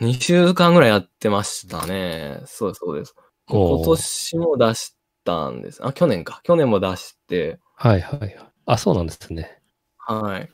[0.00, 2.42] 2週間ぐらいやってましたね。
[2.46, 3.14] そうです、そうです。
[3.48, 5.84] 今年も出したんです。
[5.86, 6.40] あ、去年か。
[6.42, 8.36] 去年も出して、はいはいはい。
[8.66, 9.60] あ、そうなんですね。
[9.98, 10.42] はい。
[10.42, 10.48] っ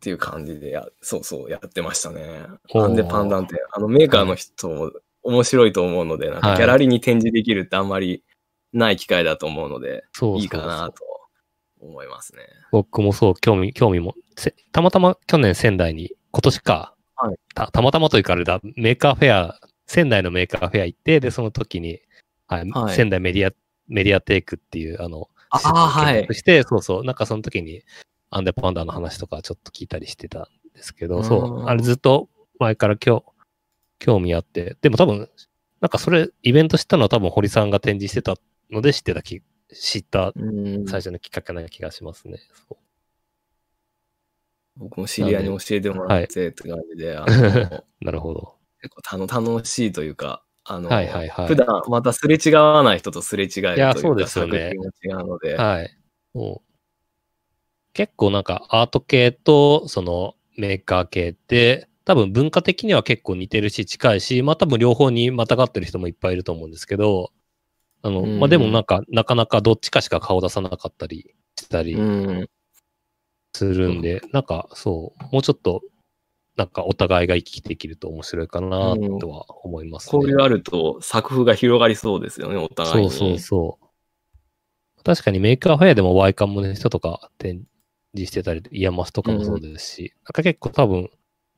[0.00, 2.42] ていう感じでや、そうそう、やってましたね。
[2.74, 4.92] おーアンデパンダンって、あのメーカーの人も
[5.22, 8.22] 面白いと思うので、なんはいかギャラリーに展示できるってあんまり
[8.72, 11.15] ない機会だと思うので、そうそうそういいかなと
[11.86, 12.42] 思いますね。
[12.72, 17.36] 僕もそう、興味、興味も、せたまたま去年仙台に、今年か、はい。
[17.54, 22.00] たたまたまというかあれだ、メーカーフェア、仙台のメーカーフェア行って、で、その時に、
[22.46, 22.94] はい、はい。
[22.94, 23.52] 仙台メディア、
[23.88, 26.26] メディアテイクっていう、あの、あはい。
[26.34, 27.82] して、そうそう、なんかその時に、
[28.30, 30.44] アンデパンダの話とかちょっと聞いたりしてたん
[30.74, 31.60] ですけど、そう。
[31.60, 31.68] う、ん。
[31.68, 33.24] あれずっと前から今日、
[33.98, 35.30] 興味あって、でも多分、
[35.80, 38.36] なんかそれ、イベント知ったのは多分堀さんが展示してた
[38.70, 42.38] ので知ってたき、知ったうん最初のきっかけな気がしますね。
[44.76, 47.16] 僕も知り合いに教えてもらってって感じで、
[48.00, 48.54] なるほど。
[48.82, 55.96] 結構たの楽しいというか、あの、はいはいはい普段またすれ違わない人とすれ違えるというか、いやそうですよね違うので、はい。
[57.94, 67.32] 結構なんかアート系とそのメーカー系って多分文化的には結構似てるし近いし、まあ多分両方にまたがってる人もいっぱいいると思うんですけど、
[68.02, 72.48] あの、うんまあでもなんかなかなかどっちかしか顔出さなかったりしたりうん、
[73.54, 75.82] するんで、なんかそう、もうちょっと
[76.56, 80.18] なんかお互いが行き来できると面白いかなとは思いますね。
[80.18, 83.10] 交流あると作風が広がりそうですよね、お互いに。
[83.10, 85.02] そうそうそう。
[85.04, 87.64] 確かに Maker Faire でも YCAM の人とか展
[88.14, 91.10] 示してたり、 IAMAS とかもそうですし、なんか結構多分、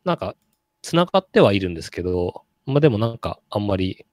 [0.04, 0.34] なんか、
[0.82, 4.04] 繋がってはいるんですけど、まあでもなんか、あんまり、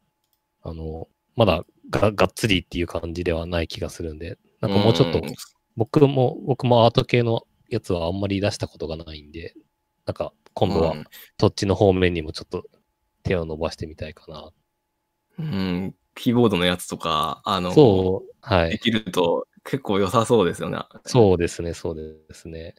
[0.64, 5.22] あの、まだががっつりっていう感じではない気がするんで、なんかもうちょっとん、
[5.76, 9.54] 僕も、僕もアート系のやつはあんまり出したことがないんで、
[10.06, 11.04] なんか今度はうん
[11.40, 12.64] そっちの方面にもちょっと
[13.24, 14.52] 手を伸ばしてみたいかな。
[15.38, 18.72] うん、キーボードのやつとか、あの、そう、はい。
[18.72, 20.80] できると結構良さそうですよね。
[21.06, 22.76] そうですね、そうですね。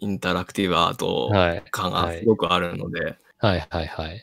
[0.00, 1.64] インタラクティブアートはい。
[1.70, 3.16] 感がはいすごくあるので。
[3.38, 4.16] はいはいはい。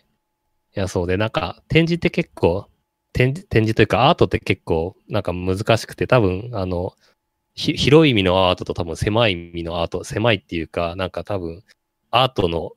[0.76, 2.68] いや、そうで、なんか、展示って結構、
[3.14, 6.94] 展示、展示というか、アートって結構、なんか難しくて、多分、あの、
[7.56, 11.64] ひ広い意味のアートと多分狭い意味のアート、狭いっていうか、なんか多分、
[12.12, 12.74] アートの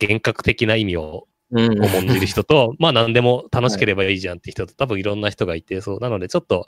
[0.00, 1.82] 幻覚的な意味をうん。
[1.82, 6.66] 重んじる人と、 まあ何でも楽しければいいじゃんって人と、多分いろんな人がいて、そう、なのでちょっと、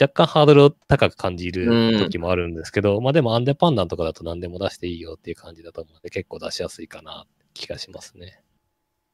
[0.00, 8.42] 若干ハードルを高く感じる時もあるんですけど、まあでもアンデパンダンとかだと何でも出していいよっていう感じだと思うので、結構出しやすいかなって気がしますね。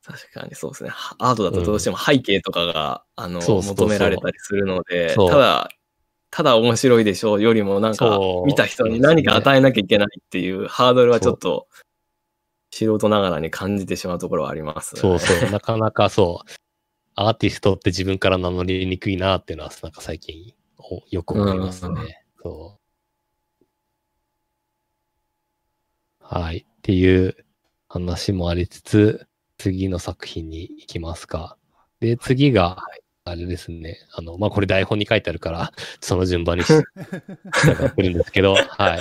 [0.04, 0.90] 確かにそうですね。
[0.90, 5.70] はアートだとどうしても背景とかが、あの、そうそうそう求められたりするので、ただ、
[6.30, 11.68] ただ面白いでしょうよりもなんか見た人に何か与えなきゃいけないっていうハードルはちょっと
[12.70, 15.00] 素人ながらに感じてしまうところはあります、ね。
[15.00, 16.50] そうそう、なかなかそう、
[17.14, 22.24] アーティストって自分から名乗りにくいなっていうのは、なんか最近およく思いますうんね。
[22.42, 22.78] そ
[23.60, 23.64] う。
[26.20, 26.66] はい。
[26.68, 27.36] っていう
[27.88, 31.56] 話もありつつ、次の作品に行きますか。
[32.00, 32.78] で、次が、
[33.26, 33.98] あれですね。
[34.12, 36.82] あの、まあ、これ台本に書いてあるから、 その順番にし従
[37.86, 39.00] ってるんですけど、はい。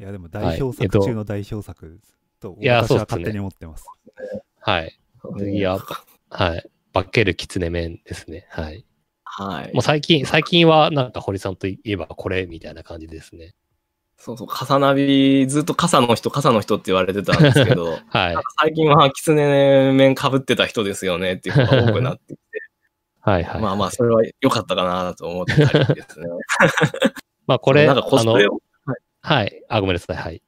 [0.00, 2.00] いや、でも代表作中の代表作
[2.40, 3.84] と、いや私そうっすねは勝手に思ってます。
[4.60, 4.98] はい。
[5.38, 5.78] 次は、
[6.30, 6.70] はい。
[6.94, 8.46] 化ける狐面ですね。
[8.50, 8.86] はい。
[9.24, 9.82] はいもう。
[9.82, 13.54] 最近、最近はなんか堀さんといえばこれみたいな感じですね。
[14.24, 18.36] そうそう、傘ナビ、ずっと傘の人、傘の人って言われてたんですけど、 はい。
[18.60, 22.60] 最近は狐面被ってた人ですよねっていうのが多くなってきて、
[23.20, 23.60] はいはい。
[23.60, 26.28] まあまあ、それは良かったかなと思ったりですね。
[27.48, 28.60] まあこれ、なんかコスプレを、
[29.22, 29.64] はい。
[29.68, 30.16] あ、ごめんなさい。
[30.16, 30.40] はい。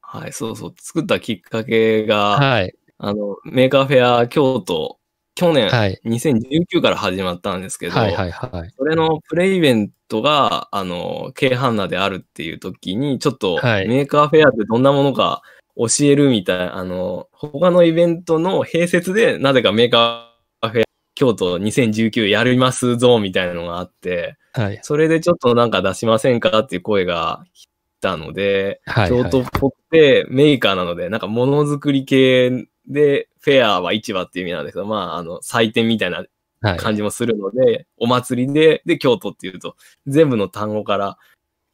[0.00, 2.74] はい、そうそう、作ったきっかけが、はい。
[2.96, 4.98] あの、 Maker Faire 京都、
[5.34, 6.00] 去年、はい。
[6.04, 8.70] 2019から始まったんですけど、はいはいはい。
[8.76, 15.42] それのプレイイベントが、あの、けいはんなであるっていう時に、ちょっと、はい Maker Faire ってどんなものか
[15.76, 20.84] 教えるみたい、あの、他のイベントの併設で、なぜかメーカーフェア
[21.16, 24.78] 京都2019やりますぞ、みたいなのがあって、はい。
[24.82, 27.68] それでちょっとなんか出しませんかっていう声が来
[28.00, 29.08] たので、はい。
[29.08, 36.24] 京都っぽくてメーカーなので、なんかものづくり系で、フェアは市場っていう意味なんですけど、まあ、あの、祭典みたいな
[36.64, 36.78] はい。
[36.78, 41.18] 感じもするので、お祭りで、で、京都っていうと、全部の単語から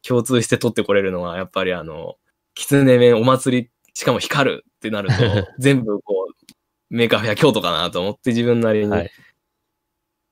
[0.05, 2.17] 共通して取ってこれるのは、やっぱりあの、
[2.55, 5.13] 狐面お祭り、しかも光るってなると、
[5.59, 6.53] 全部こう、
[6.89, 9.11] Maker Faire 京都かなと思って自分なりにはい。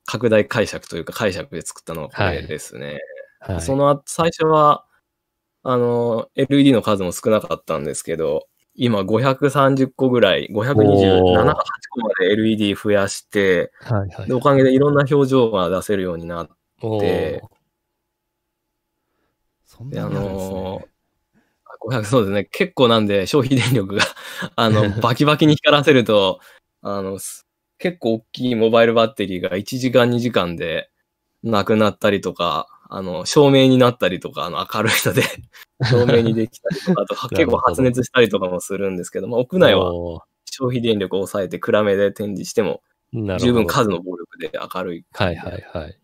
[0.06, 3.00] 拡大解釈というか解釈で作ったのがこれですね。
[3.40, 3.62] はい。
[3.62, 4.86] その後、最初は、
[5.64, 8.48] あの、LED の数も少なかったんですけど、
[8.82, 14.28] 今530個ぐらい、527か8個まで LED 増やして、はいはい。
[14.28, 16.48] で、おかげでいろんな表情が出せるようになっ
[17.00, 17.44] て、
[19.66, 20.86] そんなにあるんですね。
[21.82, 22.46] 500そうですね。
[22.46, 24.04] 結構なんで消費電力が
[24.56, 26.40] あの、 バキバキに光らせると、
[26.82, 27.46] あの、す
[27.80, 30.90] 結構大きいモバイルバッテリーが1時間2時間で
[31.44, 35.22] なくなったりとか、あの、照明になったりとか、あの、明るいので、
[35.90, 39.92] 照明にできたりとか、あと 結構発熱したりとかもするんですけど、まあ、屋内は
[40.46, 42.82] 消費電力を抑えて暗めで展示しても、
[43.40, 45.06] 十分数の暴力で明るい。
[45.14, 46.00] はいはいはい。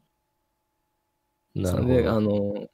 [1.56, 2.22] なるほそれで、あど。
[2.22, 2.68] の、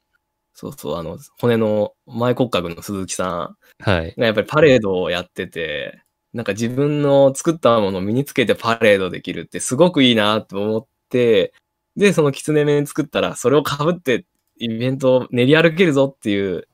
[0.52, 4.14] そうそう、あの、骨の前骨格の鈴木さん、はい。
[4.16, 6.02] がやっぱりパレードをやってて、
[6.34, 11.54] なんか自分の作ったものを身につけてパレードできるってすごくいいなと思って、
[11.96, 14.24] で、その狐面作ったら、それを被って
[14.56, 16.68] イベントを練り歩けるぞっていう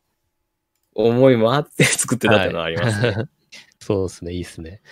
[0.94, 3.10] 思いもあって 作ってたっていうのはありますね。
[3.10, 3.28] はい
[3.80, 4.82] そうですね、いいですね。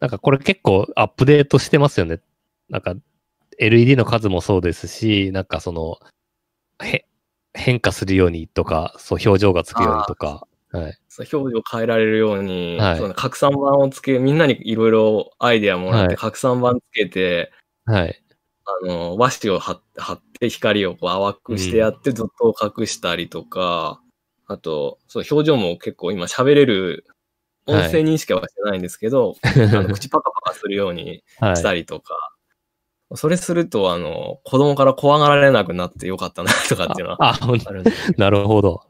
[0.00, 2.20] なんかこれ結構アップデートしてますよね。
[2.70, 2.94] なんか
[3.58, 5.98] LED の数もそうですし、なんかその、
[6.82, 7.06] へ
[7.52, 10.46] 変化するようにとか、そう表情がつくようにとか。
[10.72, 10.98] はい。
[11.18, 17.52] 表情を変えられるように、はいその拡散板をつけ、みんなにいろいろアイデアもらっはいて拡散板つけて、
[17.84, 18.23] はい。
[18.66, 19.74] あの、和紙を貼
[20.12, 24.00] って光をこう淡くしてやってずっと隠したりとか、
[24.46, 27.06] あと、そう表情も結構今喋れる、
[27.66, 31.56] 音声認識はしてないんですけど、 あの口パカパカするようにはい。
[31.56, 32.14] したりとか、
[33.14, 38.82] それすると、あの、子供から怖がられなくなってよかったなとかっていうのはあ、あるんで、なるほど。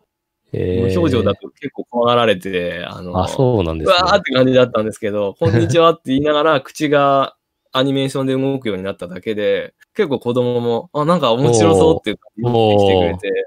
[0.52, 4.02] え表情だと結構怖がられて、あの、あ、そうなんですね。
[4.02, 7.37] わーって感じだったんですけど、こんにちはって言いながら口が
[7.76, 13.46] アニメーションで動くようになっただけで、結構子供も、あ、なんか面白そうっていう感じで来てくれて、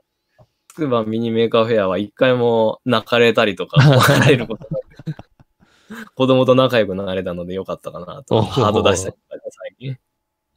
[0.67, 3.77] つくば Mini Maker Faire は一回も泣かれたりとか、
[4.19, 4.79] られることな
[6.03, 8.41] く、子供と仲良くなれたのでよかったかなと。
[8.41, 9.97] ハード出したりとか、最近。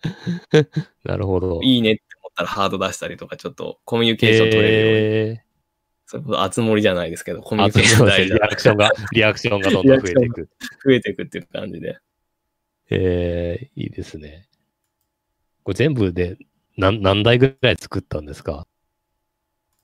[1.05, 1.61] なるほど。
[1.63, 5.39] いいねって思ったらハード出したりとか、ちょっとコミュニケーション取れるように。
[5.39, 5.45] え
[6.07, 10.49] それこそ、あつ森じゃないですけど、コー、ミュあニケーション大事リアクションが、リアクションがどんどん増えていく。
[10.85, 11.99] 増えていくっていう感じで。
[12.91, 14.47] えー、いいですね。
[15.63, 16.37] これ全部で
[16.77, 18.67] 何何台ぐらい作ったんですか？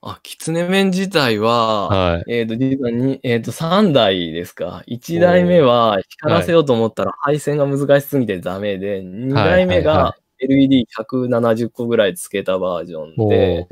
[0.03, 2.25] あ、きつね麺自体は、はい。
[2.29, 4.85] えっ、と、実はに、えっ、と、3台ですか。
[4.87, 13.67] 1台目は光らせようと思ったら配線が難しすぎてダメで、2台目はいはが LED170 個ぐらいつけたバージョンおで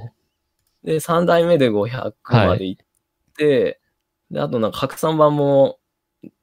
[0.85, 2.77] ー、で、3台目で500までいっ
[3.37, 3.81] て、
[4.31, 5.79] で、あとなんか拡散板も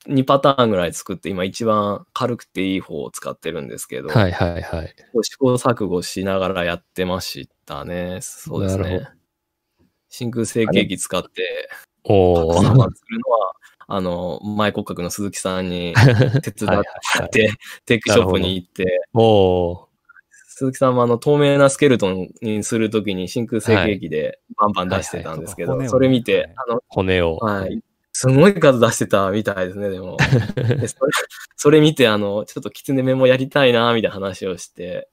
[0.08, 4.96] 2パターンぐらい作って、今一番軽くていい方を使ってるんですけど、はいはいはい。
[5.22, 8.20] 試行錯誤しながらやってましたね。
[8.22, 9.08] そうですね。
[10.10, 11.70] 真空成形機使って、
[12.04, 12.54] おー。
[12.54, 13.52] 拡散板作るのは、
[13.88, 15.94] あの、前骨格の鈴木さんに
[16.44, 16.82] 手伝ってもら
[17.26, 17.54] って、
[17.86, 19.92] テックショップに行って、おー。
[20.62, 27.38] 鈴木さんもあの、透明なスケルトンにするときに真空成形機でバンバン出してたんですけど、はいはいそれ見て、あの、骨を。
[27.38, 27.82] はい。
[28.22, 30.16] すごい数出してたみたいですね、でも。
[30.56, 31.12] でそれ
[31.56, 35.10] それ見て、あの、ちょっとキツネメもやりたいな、みたいな話をして、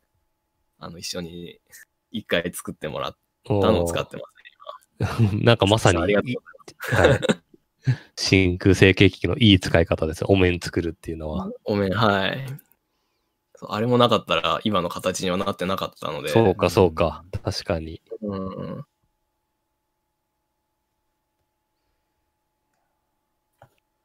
[0.78, 1.58] あの、一緒に
[2.10, 3.16] 一回作ってもらっ
[3.46, 6.14] たのを使ってますなんかまさに、はい
[8.16, 10.26] 真空成形機のいい使い方ですよ。
[10.28, 11.50] お面作るっていうのは。
[11.64, 12.46] お面、はい。
[13.66, 16.28] あれもなかったら、今の形にはなってなかったので。
[16.28, 17.24] そうか、そうか。
[17.42, 18.02] 確かに。
[18.20, 18.84] うんうん。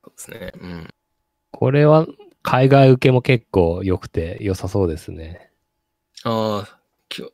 [0.03, 0.51] そうですね。
[0.61, 0.87] うん。
[1.51, 2.07] これは
[2.41, 5.51] 海外受けも結構良くて良さそうですね。
[6.23, 6.79] ああ、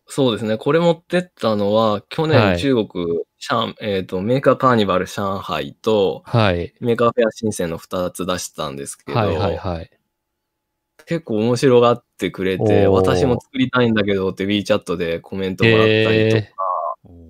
[0.08, 0.58] そうですね。
[0.58, 3.06] これ持ってったのは、去はい年中国、
[3.38, 6.74] 上えっ、と、 Maker Carnival 上海と、はい。
[6.80, 9.90] Maker Faire 深圳の2つ出したんですけど、はいはいはい。
[11.06, 16.54] 結構面白がってくれて、私も作りたいんだけどって WeChat でコメントもらったりとか、え
[17.06, 17.30] おー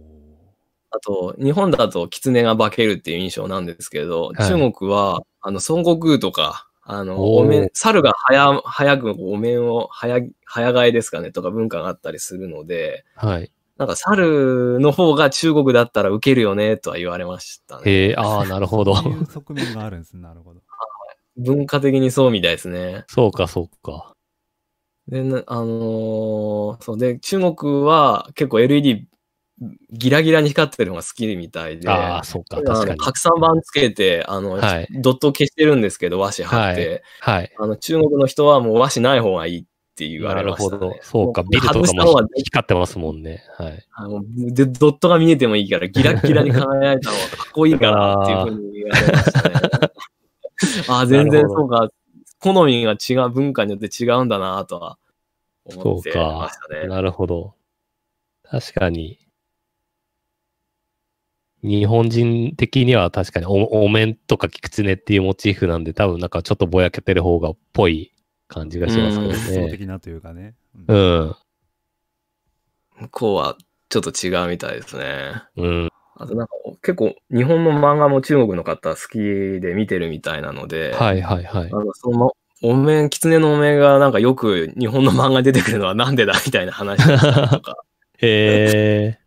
[0.91, 13.51] あと、日本だと狐が化けるっていう印象なんですけど、はい中国は、あの、孫悟空とか、あの、お面、猿が早、早くお面を、早、早替えですかね、とか文化があったりするので、はい。
[13.77, 17.83] なんか猿の方が中国だったら受けるよね、とは言われましたね。
[17.85, 18.95] へえ、ああ、なるほど。
[18.95, 20.21] そういう側面があるんですね。
[20.21, 20.61] なるほど。
[21.37, 23.05] 文化的にそうみたいですね。
[23.07, 24.13] そうか、そうか。
[25.07, 29.07] で、なあのーそうで、中国は結構 LED
[29.91, 32.91] ギラギラに光ってるのが好きみたいで、ああ、そうか、あ確かに。
[32.91, 37.51] の拡散板つけて、あの、はいドットを消してるんですけど、和紙貼って、はい。
[37.57, 40.79] あの、中国の人はもう和紙ない方がいいって言わなるれました、ね。
[40.79, 40.95] ほど。
[41.01, 43.43] そうか、もビルとかも光ってますもんね。
[43.57, 43.85] はい。
[43.91, 49.59] あので、ドットが見えてもいいから、ギラギラに輝いたのはかっこいいからっていうふうに言われましたね。
[50.87, 51.89] ああ、全然そうか。
[52.39, 54.97] 好みが違う、文化によって違うんだなとは
[55.65, 56.81] 思そうってまかした。
[56.81, 56.87] ね。
[56.87, 57.53] なるほど。
[58.43, 59.19] 確かに。
[61.61, 68.13] 日本人的には確かにおお面とか狐っていうモチーフなんで多分なんかちょっとぼやけてる方がっぽい
[68.47, 69.71] 感じがしますけど理想ね。
[69.71, 70.55] 的なというかね。
[70.87, 71.35] ううんん。
[73.01, 73.57] 向こうは
[73.89, 75.43] ちょっと違うみたいですね。
[75.57, 75.89] うん。
[76.15, 79.17] あとなんか結構日本の漫画も中国の方好き
[79.61, 81.75] で見てるみたいなので、はいはいはいあ。
[81.75, 87.77] のそのお面、狐のお面がなんかよく日本の漫画に出てくるのはなんでだみたいな話だったりとか、
[88.19, 89.19] へえ。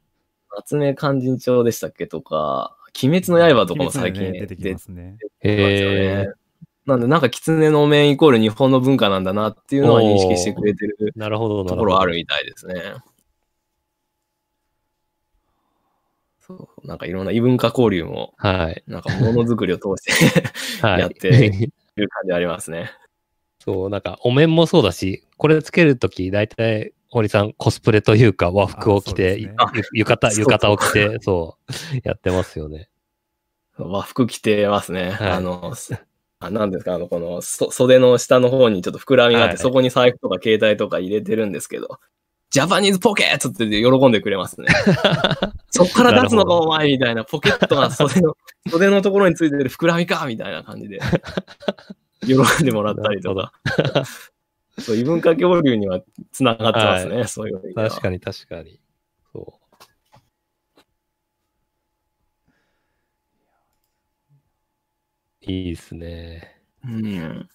[0.56, 5.16] 夏目勧進帳でしたっけとか、鬼滅の刃とかも最近ね出てきますね。
[5.18, 6.32] 出てますよへえね。。
[6.84, 11.64] なんでなんか狐のお面イコール日本の文化なんだなっていうのは認識してくれてるなるほど。
[11.64, 12.74] ところあるみたいですね。
[16.40, 18.82] そう、なんかいろんな異文化交流も、はい。
[18.88, 20.48] なんかものづくりを通して
[20.84, 21.00] はい。
[21.00, 22.90] やってる感じありますね。
[23.60, 29.54] そう、なんか、お面もそうだし、これつけるとき、大体、堀さん、コスプレというか、和服を着て、ね
[29.92, 32.88] ゆ浴衣、浴衣を着て、そう、やってますよね。
[33.76, 35.10] 和服着てますね。
[35.10, 35.94] はいあの、す
[36.40, 42.00] あなんですか、あの、このそ袖の下の方にちょっと膨らみがあって、はいそこに財布とか携帯とか入れてるんですけど、
[42.48, 44.68] ジャパニーズポケットって喜んでくれますね。
[45.70, 48.36] そっから立つのかお前みたいな、ポケットが袖の、
[48.70, 50.98] 袖のところについてる膨らみかみたいな感じで、
[52.26, 53.52] 喜んでもらったりとか。
[54.82, 56.00] そう、異文化交流には
[56.32, 57.88] つながってますね、そういう意味では。
[57.88, 58.80] 確かに確かに。
[59.32, 59.62] そう。
[65.40, 66.60] いいですね。
[66.84, 67.48] うん。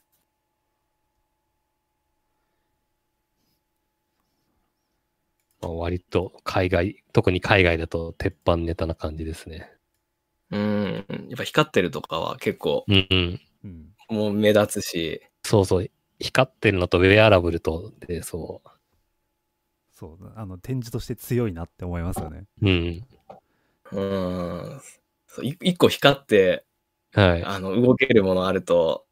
[5.61, 9.71] まあ、割と海外、特に海外だと鉄板ネタな感じですね。
[10.51, 11.05] うん。
[11.09, 13.41] やっぱ光ってるとかは結構うんうん。
[13.63, 13.87] うん。
[14.09, 15.89] もう目立つし、そうそう。
[16.19, 18.61] 光ってるのとウェアラブルとで、そ
[19.91, 22.45] そう、あの、展示として強いなって思いますよね。
[22.61, 22.69] う。
[22.69, 23.07] うん。
[23.91, 24.81] うん。
[25.25, 26.65] そうい一個光って、
[27.13, 27.43] はい。
[27.43, 29.05] あの、動けるものあると、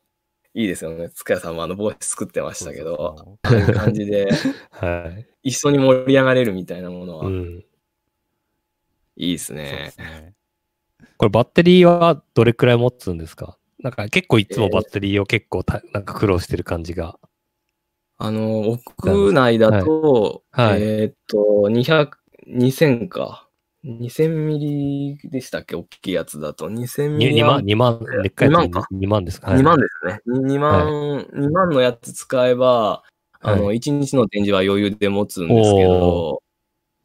[0.54, 1.10] いいですよね。
[1.10, 4.30] つくやさんもあの帽子作ってましたけど、そうそうこういう感じで、
[4.72, 5.13] は
[5.44, 5.50] い。
[5.50, 7.65] 一緒に盛り上がれるみたいなものは、うん。
[9.18, 9.54] いいです。
[9.54, 9.91] ね。
[11.18, 13.58] これバッテリーはどれくらい持つんですか？
[13.86, 17.19] なんか結構いつもバッテリーを結構たなんか苦労してる感じが。
[18.17, 20.69] あの、屋内だと、はい。
[20.71, 20.82] はい。
[20.82, 22.17] えーっと、200、
[22.48, 23.48] 2000か。
[23.84, 25.76] 2000ミリでしたっけ？
[25.76, 26.67] 大きいやつだと。
[26.67, 28.88] 2000ミリに2万、2万、でっかいやつ2万か。
[28.89, 30.21] 2万ですか、2万ですね。
[30.26, 33.04] 2万、2万のやつ使えば、
[33.41, 36.41] あの、は1日の展示は余裕で持つんですけど、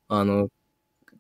[0.09, 0.49] あの、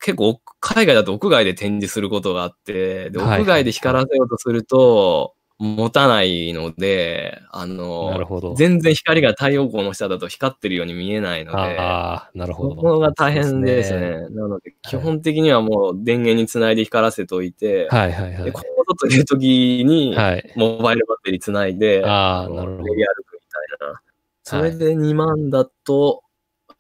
[0.01, 3.43] 結構、海外だと屋外で展示することがあって、ではい。
[3.43, 7.75] 屋外で光らせようとすると、持たないので、あなる
[8.21, 8.55] の、ほど。
[8.55, 12.75] 全然光が太陽光の下だと光ってるように見えないので、ああ、なるほど。
[12.77, 14.07] そこが大変ですそうね。
[14.31, 18.53] なので、基本的にはもう電源につないで光らせておいて、はいはいはいで、。
[18.53, 20.53] ここぞという時に、はい。
[20.57, 22.83] モバイルバッテリーつないで、ああ、のなるほど。
[22.85, 23.41] 練り歩くみ
[23.79, 24.01] たいな。
[24.45, 26.23] それで2万だと、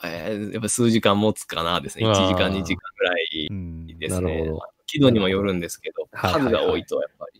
[0.02, 2.06] えーやっぱ数時間持つかなですね。
[2.06, 3.86] 1うわー時間、2時間ぐらいうん。
[3.98, 4.60] ですねなるほど。
[4.86, 7.39] 輝度にもよるんですけど、はいはいはい数が多いとやっぱり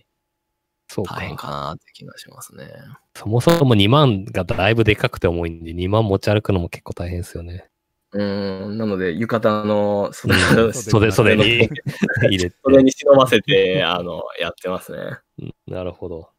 [0.90, 1.46] そう大変か。
[1.46, 2.68] かなって気がしますね。
[3.14, 7.68] そもそも2万がだいぶでかくて重いんで、2万持ち歩くのも結構大変ですよね。
[8.10, 11.68] うーん、なので、浴衣の袖うん袖、 袖に袖
[12.28, 12.56] 入れて。
[12.64, 15.18] 袖に忍ばせて、 あの、やってますね。
[15.38, 16.30] うんなるほど。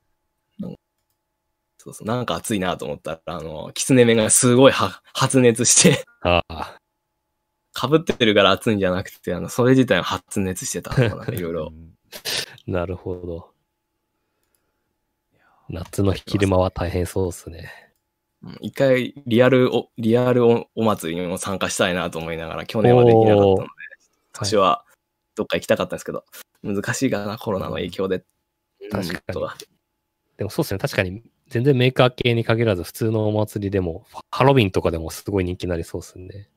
[1.78, 6.78] そうそう、なんか暑いなと思ったら、あの、狐目がすごいは発熱して、ああ、
[7.74, 11.10] 被ってるから暑いんじゃなくて、あの、それ自体は発熱してたい
[11.40, 11.92] ろいろうん
[12.68, 13.51] なるほど。
[15.70, 17.72] 夏の昼間は大変そうですね。
[18.44, 23.68] うん一回リアルお、リアルおお祭りにも参加したいなと思いながら、去年はできなかったので、今
[24.40, 24.86] 年は
[25.36, 26.26] どっか行きたかったんですけど、
[26.64, 28.24] 難しいかな、コロナの影響で。
[28.92, 29.42] 確かに
[30.38, 30.80] でもそうですね。
[30.80, 36.50] 確かに、全然メーカー系に限らず、普通のお祭りでも、ハロウィンとかでもすごい人気になりそうですね。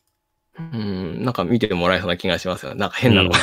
[0.57, 2.81] うん、なんか見てもらえそうな気がしますよね。
[2.81, 3.39] なんか変なのが、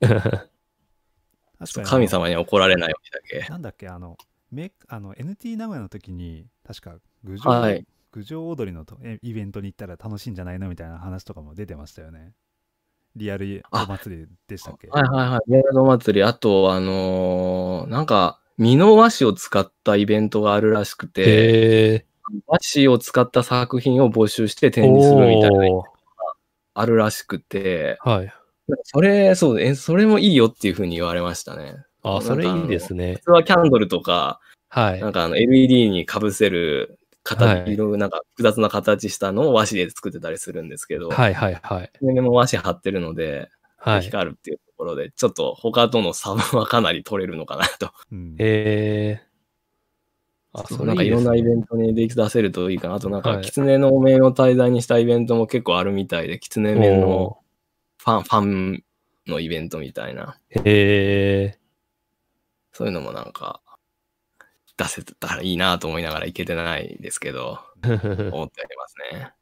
[0.00, 3.50] 確かに神様に怒られないようにだけ。
[3.50, 4.16] なんだっけ、あの、
[4.56, 12.32] メあの NT 名古屋の時に、確か、郡上、はい郡上踊りのとえイベントに行ったら楽しいんじゃないのみたいな話とかも出てましたよね。
[13.14, 14.88] リアルお祭りでしたっけ？
[14.88, 15.40] はいはいはい。
[15.48, 16.22] リアルお祭り。
[16.22, 22.06] あと、あのーなんか、美濃和紙を使ったイベントがあるらしくて。
[22.46, 25.88] 和紙を使った作品を募集して展示するみたいなのが
[26.74, 28.32] あるらしくて、はい。
[28.82, 31.85] それ、そう、え、それもいいよっていうふうに言われましたね。
[32.06, 33.20] あ、それいいですね普。
[33.22, 35.10] 通はキャンドルとか、はいな。
[35.10, 41.90] んかあの LED に被せる形、はいなんか複雑な形したのを和紙で作ってたりするんですけど、はいはいはい。
[42.00, 44.02] でも和紙貼ってるので、はい。
[44.02, 47.90] 光るっていうところで、ちょっと他との差はかなり取れるのかなと。
[48.12, 49.26] うんへえ。
[50.52, 52.94] あ、それなんかいろんなイベンントに出せるといいかな。
[52.94, 57.38] あとなんか、はい狐のお面を題材にしたイベントも結構あるみたいで、狐面の
[57.98, 58.84] ファン、ファン
[59.26, 61.58] のイベントみたいな、へえ。
[62.76, 63.62] そういうのもなんか、
[64.76, 69.32] 出せたらいいなと思いながらいけてないですけど、 思ってありますね。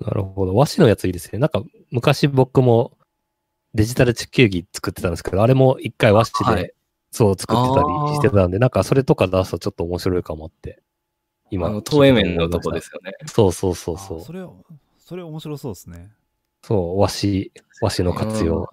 [0.00, 0.56] なるほど。
[0.56, 1.38] 和紙のやついいですね。
[1.38, 1.62] なんか、
[1.92, 2.98] 昔僕も
[3.74, 6.72] デジタル地球儀作ってたんですけど、あれも一回和紙で、はい
[7.12, 10.82] そう作ってたりしてたんで、なんかそれとか出すとちょっと面白いかもって。
[11.50, 11.66] 今。
[11.66, 13.12] あの、東映面のとこですよね。
[13.26, 14.20] そうそうそうそう。
[14.20, 14.46] あそれ、
[14.98, 16.10] それ面白そうですね。
[16.62, 18.66] そう、和紙、和紙の活用。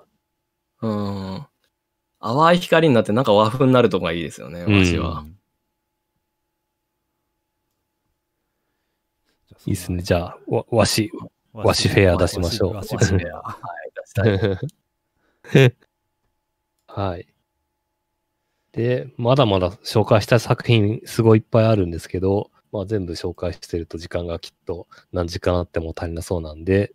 [0.81, 1.47] うん。
[2.21, 5.19] 淡い光になってなんか和風になるとこがいいですよね、和紙は。
[5.19, 5.39] うん
[9.65, 10.01] いいですね。
[10.01, 11.09] じゃあ、わ和紙。
[11.53, 13.41] 和紙フェア出しましょう和紙フェア。
[13.41, 13.57] は
[13.87, 14.13] い、出し
[15.51, 15.71] たい。
[16.87, 17.27] はい。
[18.71, 26.93] で、まだまだ紹介したい作品すごいいっぱいあるんですけど、まあ全部紹介してると時間がきっと何時間あっても足りなそうなんで、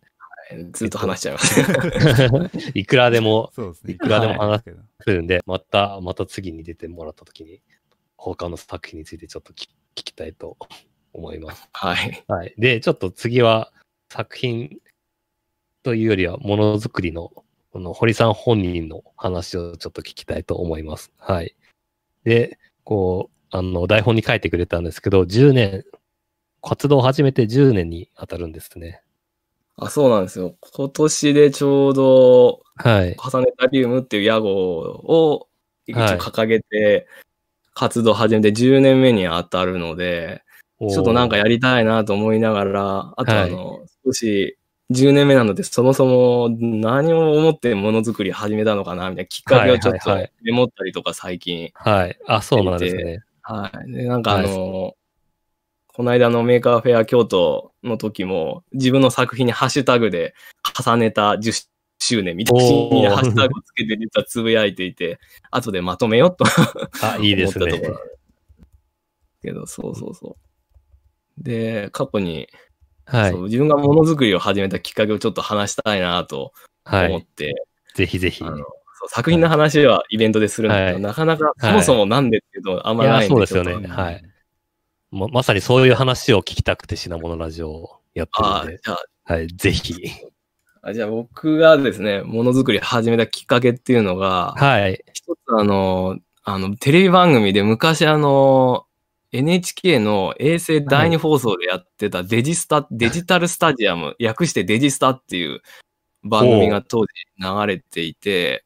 [0.71, 2.71] ずっと話しちゃいます。
[2.77, 3.93] いくらでもそうですね。
[3.93, 4.81] いくらでも話けど。
[4.99, 7.61] 来るんで、また、また次に出てもらった時に、
[8.17, 10.57] 他の作品についてちょっと聞聞きたいと
[11.13, 11.69] 思います。
[11.71, 12.23] はい。
[12.27, 12.53] はい。
[12.57, 13.71] で、ちょっと次は
[14.09, 14.77] 作品
[15.83, 17.31] というよりはものづくりの、
[17.71, 21.11] この堀さん本人の話をちょっと聞きたいと思います。
[21.17, 21.55] はい。
[22.23, 25.85] で、こう、あの、台本に書いてくれたんですけど、10年、
[26.61, 29.01] 活動を始めて10年に当たるんですね。
[29.77, 30.55] あ、そうなんですよ。
[30.73, 33.15] 今年でちょうど、はい。
[33.17, 35.47] 重ねタリウムっていう屋号を
[35.85, 37.07] 一応はい掲げて、
[37.73, 40.43] 活動始めて10年目に当たるので、
[40.79, 44.57] ちちょっとなんかやりたいなと思いながら、あとはいあの、少し
[44.91, 51.71] 10年目なので、そもそも何を思ってものづくり始めたのかな、みたいなきっかけをちょっとはいはいはいメモったりとか最近。
[51.73, 52.17] はい。
[52.27, 53.19] あ、そうなんですね。
[53.41, 53.91] はい。
[53.91, 54.95] で、なんかあの、
[55.95, 60.35] この間の Maker Faire 京都の時も、自分の作品にハッシュタグで
[60.77, 61.67] 重ねた10
[61.99, 65.19] 周年みたいなハッシュタグをつけて実はつぶやいていて、
[65.51, 66.43] 後でまとめようと
[67.01, 67.81] あ、いいですね
[69.41, 70.35] けど、そうそうそ
[71.39, 71.41] う。
[71.41, 72.49] で、過去に、
[73.05, 73.33] はい。
[73.33, 76.51] 自分がものづくりを始めたきっかけをちょっと話したいなと
[76.83, 77.07] はい。
[77.07, 77.55] 思って、
[77.95, 78.43] ぜひぜひ。
[78.43, 78.63] あのそ
[79.05, 84.34] う作品の話はイベントでするんだけど、はいなかなかはいそもそもなんでっていうとあんまないんで、いやそうですよねはい
[85.15, 89.47] ままさにそういう話を聞きたくて品物ラジオをやってあるんで、じゃあはい。
[89.47, 89.95] ぜひ。
[90.83, 95.03] あじゃあ僕がですね、ものづくり始めたきっかけっていうのが、はい。
[95.13, 98.85] 一つあの、あの、テレビ番組で昔あの、
[99.31, 105.61] NHK の衛星第二放送でやってたデジスタ、デジタルスタジアム、略してデジスタっていう
[106.23, 107.07] 番組が当時
[107.39, 108.63] 流れていて、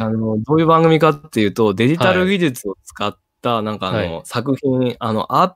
[0.00, 4.22] あの、どういう番組かっていうと、デジタル技術を使った、なんかあの、はい。
[4.24, 5.54] 作品、あの、ア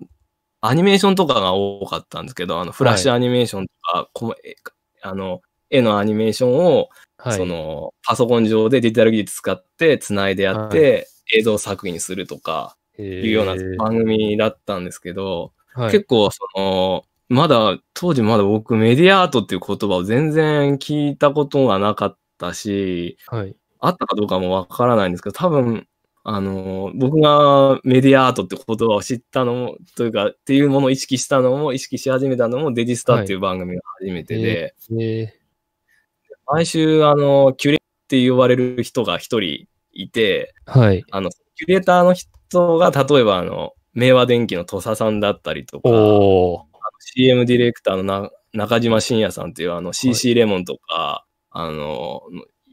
[0.61, 4.55] アニメーションとかが多かったんですけど、あの、フラッシュアニメーションとか、このえ
[5.03, 7.37] あの、絵のアニメーションを、はい。
[7.37, 23.57] その、パソコン上でデジタル技術使って繋いでやって、映像作品するとか、いいうような番組だったんですけど、はい、結構その、まだ、当時まだ僕メディアアートっていう言葉を全然聞いたことがなかったし、はい。
[23.81, 25.87] あったかどうかもわからないんですけど、多分、
[26.27, 35.35] あの、僕がメディアアートって言葉を知ったのも、というか、っていうものを意識したのも、意識し始めたのも、デジスタっていう番組が初めてで、え
[36.47, 41.05] 毎週、あの、キュレって呼ばれる人が一人いて、ーはい。
[41.11, 45.89] あの、キュレーターの人が、例えば、あの、明和電機の土佐さんだったりとか。
[47.01, 52.23] CM ディレクターのな中島信也さんっていう、あの、CC レモンとか、あの、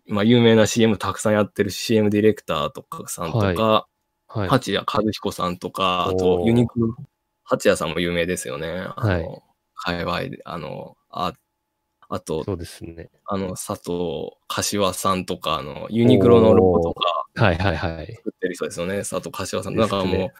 [0.07, 3.87] まあ、有名な CM たくさんやってる CM ディレクターとかさんとか、
[4.27, 4.49] はい。
[4.49, 6.95] 八谷和彦さんとか、あおと、ーユニクロ、
[7.43, 8.85] 八谷さんも有名ですよね。
[8.95, 9.41] あの、はい
[9.83, 11.33] 界隈で、あの、あ、
[12.07, 13.09] あと、そうですね。
[13.25, 18.13] あの、佐藤柏さんとか、あの、ユニクロのロゴとかはいはいはい。
[18.13, 18.99] 作ってる人ですよね。
[18.99, 19.75] 佐藤柏さん。
[19.75, 20.31] ですねなんかもう、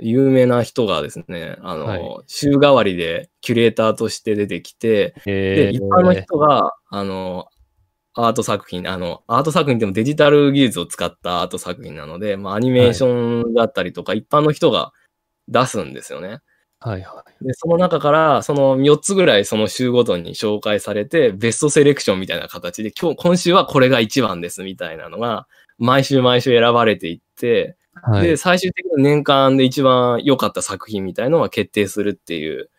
[0.00, 7.48] 有名な人がですね、あの、はい週替わりでキュレーターとして出てきて、で、えー一般の人が、あの、
[8.20, 14.92] アート作品、あの、アート作品でもデジタル技術を使ったアート作品なので、まあ、アニメーションだったりとか、一般の人が
[15.46, 16.40] 出すんですよね。
[16.80, 25.46] はいはで、その中から、その4つぐらいその週ごとに紹介されて、ベストセレクションみたいな形で、今日、今週はこれが一番ですみたいなのが、
[25.78, 27.76] 毎週毎週選ばれていって、
[28.08, 28.10] い。
[28.10, 32.70] はい、で、最終的に年間で一番良かった作品みたいのが決定するっていう、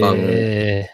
[0.00, 0.88] 番組え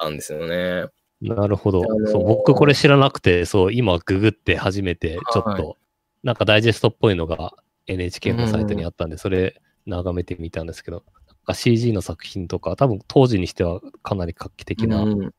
[0.00, 0.86] なんですよね。
[1.22, 2.26] ー、なるほどあのーそう。
[2.26, 5.76] 僕これ知らなくて、そう、今ググって初めて、ちょっと、は
[6.22, 7.54] なんかダイジェストっぽいのが
[7.86, 15.02] NHK のサイトにあったんで、それ眺めてみたんですけど、なんか CG の作品とか、多分当時にしてはかなり画期的な。
[15.02, 15.30] うん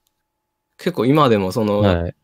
[0.77, 2.15] 結構今でもその、はい。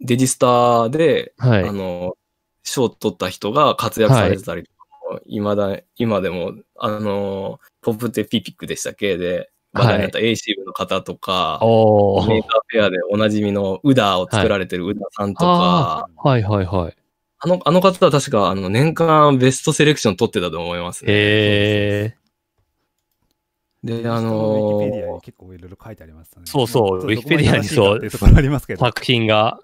[0.00, 1.64] デジスタで、はい。
[1.64, 2.14] あの、
[2.62, 9.16] 賞を取った人が活躍されてたりとかも、今だ、今でも、あの、ポップテピピックでしたっけ？
[9.16, 16.96] で、話題になった A シーブの方とか、おー Maker Faire でおなじみのウダーを作られてるウダさんとか、あーはいはいはい。
[17.38, 21.12] あの、あの方は確か、あの、年間ベストセレクション取ってたと思いますね。
[21.12, 22.14] へ
[23.82, 26.46] で、あウィのキペディアに結構いろいろ書いてありましたね。
[26.46, 28.10] そうそうまあウィキペディアにそう。
[28.10, 29.60] 作品が、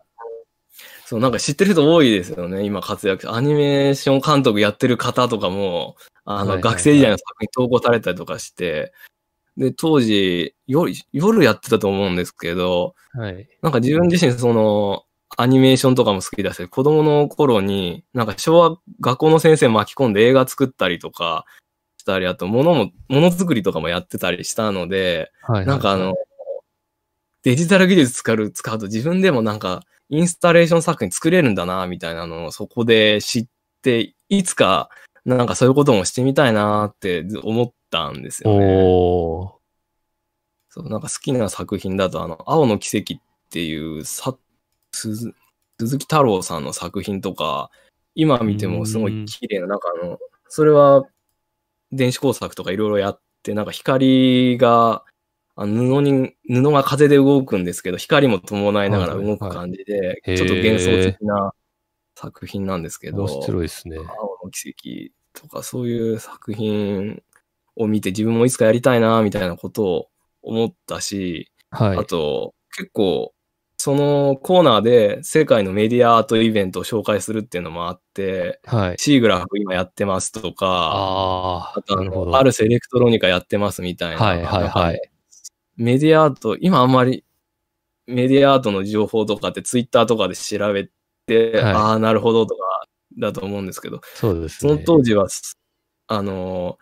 [1.05, 3.31] そう、なんか知ってる人多いですよね、今活躍。
[3.33, 8.93] アニメーション監督やってる方とかも、あの、はいはいはい学生時代の作品投稿されたりとかして、
[9.57, 13.49] で、当時、夜、夜やってたと思うんですけど、はい。
[13.63, 15.05] なんか自分自身その、
[15.37, 21.45] アニメーションとかも好きだし、子供の頃に、なんか小学、学校の先生巻き込んで映画作ったりとか
[21.99, 25.67] したり、あと物も、物作りとかもやってたりしたので、はい。
[25.67, 26.15] なんかあの、
[27.43, 33.47] デジタル技術使う、使うと自分でもなんか、インスタレーション作品作れるんだな、みたいなのをそこで知っ
[33.83, 34.91] て、いつか、
[35.25, 39.53] なんかそういうこともしてみたいなって思ったんですよね。
[40.69, 44.37] そう、なんか好きな作品だと、あの、青の奇跡っていう、さ、
[44.93, 45.35] 鈴
[45.79, 47.71] 鈴木太郎さんの作品とか、
[48.15, 50.19] 今見てもすごい綺麗な、なんかあの、
[50.49, 51.05] それは
[51.93, 55.05] 電子工作とかいろいろやって、なんか光が、
[55.55, 61.53] あの布に、布が風で動くんですけど、光も伴いながら動く感じで、はいちょっと幻想的な
[62.15, 63.99] 作品なんですけど、面白いですね。
[63.99, 64.05] 青
[64.45, 67.23] の奇跡とかそういう作品
[67.77, 70.09] を見て自分もいつかやりたいな、みたいなことを
[70.43, 72.05] 思ったし、はいあ。
[72.05, 73.33] と結構
[73.79, 78.97] そのコーナーで世界のメディアアートイベントを紹介するっていうのもあって、はい。
[78.99, 84.25] シーグラフ今やってますとか、ああ、あとアルスエレクトロニカやってますみたいな。
[84.25, 85.01] はいはいはい。
[85.77, 87.25] メディアアート、今あんまり
[88.07, 90.89] メディアアートの情報とかってツイッターとかで調べ
[91.27, 92.63] て、はいああ、なるほどとか
[93.19, 94.85] だと思うんですけど、そうですそのね。
[94.85, 95.27] 当時は、
[96.09, 96.79] あの、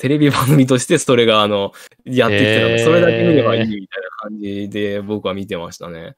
[0.00, 1.72] テレビ番組としてそれが、あの、
[2.06, 6.16] やってきてたので、それだけ見ればいいみたいな感じで僕は見てましたね。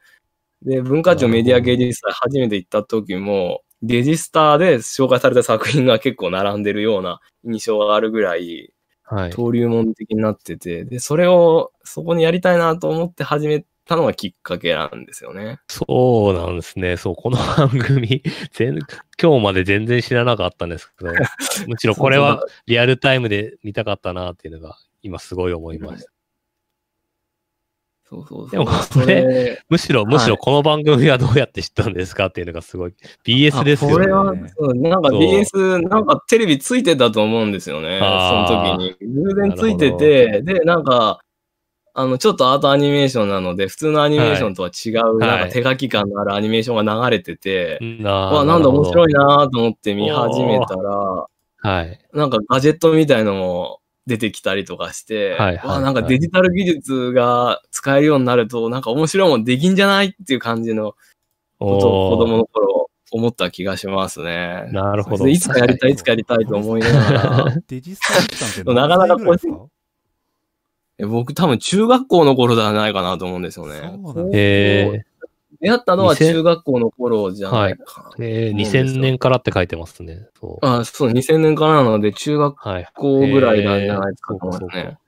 [0.62, 8.72] で、文化庁メディア芸術祭初めて行った時も、デジスターで紹介された作品が結構並んでるような印象があるぐらい。
[9.11, 15.59] 登竜門的になってて、で、それをそこにやりたいなと思って始めたのがきっかけなんですよね。
[15.68, 16.97] そうなんですね。
[16.97, 18.22] そう、この番組、
[18.53, 18.78] 全、
[19.20, 21.12] 今日まで全然知らなかったんですけど、
[21.66, 26.12] むしろこれはリアルタイムで見たかったなっていうのが、今すごい思いました。
[28.12, 28.51] そうそうそう。
[28.51, 34.05] でもそれ、むしろ、むしろこの番組はどうやって知ったんですかっていうのがすごい、BS ですよね。
[34.12, 37.99] あこれは、そうなんか BS、なんかテレビついてたと思うんですよね。
[37.99, 38.97] その時に。
[39.01, 41.21] 偶然ついてて、で、なんか、
[41.95, 45.28] あの、ちょっとアートアニメーションなので、普通のアニメーションとは違う、はい。
[45.28, 49.11] なんか手書き感のあるアニメーションが流れてて、なわ、なんだ面白い。
[49.11, 51.26] いなと思って見始めたら、
[51.64, 52.01] はい。
[52.12, 60.95] なんかガジェットみたいのも出てきたりとかして、はいはいわなんかデジタル技術が使えるようになると、なんか面白いもんできんじゃないっていう感じの
[61.59, 64.68] ことを子供の頃思った気がしますね。
[64.72, 65.24] なるほど。
[65.26, 69.66] でいつかやりたい、いつかやりたいと思いながら、 デジスタ期間ってなかなか何歳ぐらいですか？
[70.99, 73.80] え僕多分中学校の頃ではないかなと思うんですよね。
[73.80, 75.05] そうなんだえ
[75.61, 78.11] 出会ったのは2000中学校の頃じゃないかな。
[78.18, 80.26] ー、えー、思うんですよ2000年からって書いてますね。
[80.40, 80.66] そう。
[80.66, 82.88] あそう、2000年からなので中学はい。
[82.97, 84.99] 校ぐらいなんじゃないですかえーと思いね。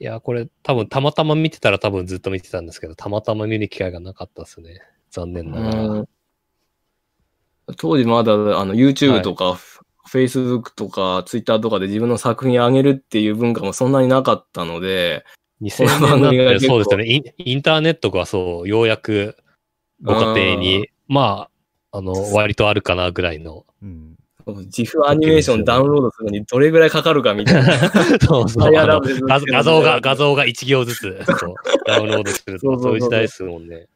[0.00, 4.82] いや、これ多分たまたま見てたら多分ずっと見てたんですけど、たまたま見る機会がなかったですね。
[5.10, 5.82] 残念ながら。
[5.88, 6.08] うん
[7.78, 9.58] 当時まだあの YouTube とか、
[10.12, 15.24] Facebook とか Twitter とかで自分の作品上げるっていう文化もそんなになかったので、
[15.62, 17.22] 2000この番年そうですよねイン。
[17.38, 19.36] インターネットがそう、ようやく
[20.02, 21.48] ご家庭に、ま
[21.92, 23.64] あ、あの、割とあるかなぐらいの。
[23.82, 24.16] うん。
[24.44, 27.78] 自負アニメーションダウンロードするのにどれぐらいかかるかみたいな。
[28.26, 28.72] そうそう。
[28.72, 29.00] 画
[29.40, 31.20] 画像が、画像が1行ずつ
[31.86, 33.86] ダウンロードするとそういう時代ですもんね。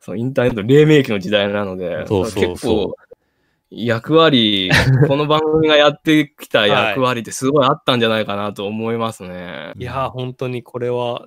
[0.00, 2.94] そうインターネット黎明期の時代なので、そうそうそう結構
[3.70, 4.70] 役割、
[5.06, 9.72] この番組がやってきた 役割ってすごいあったんじゃないかなと思いますね。
[9.76, 11.26] いやー、本当にこれは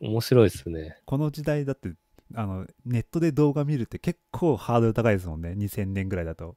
[0.00, 0.96] 面白いですね。
[1.04, 1.92] この時代だって
[2.34, 5.54] あのネットで動画見るって結構ハードル高いですもんね。
[5.58, 6.56] 2000年ぐらいだと。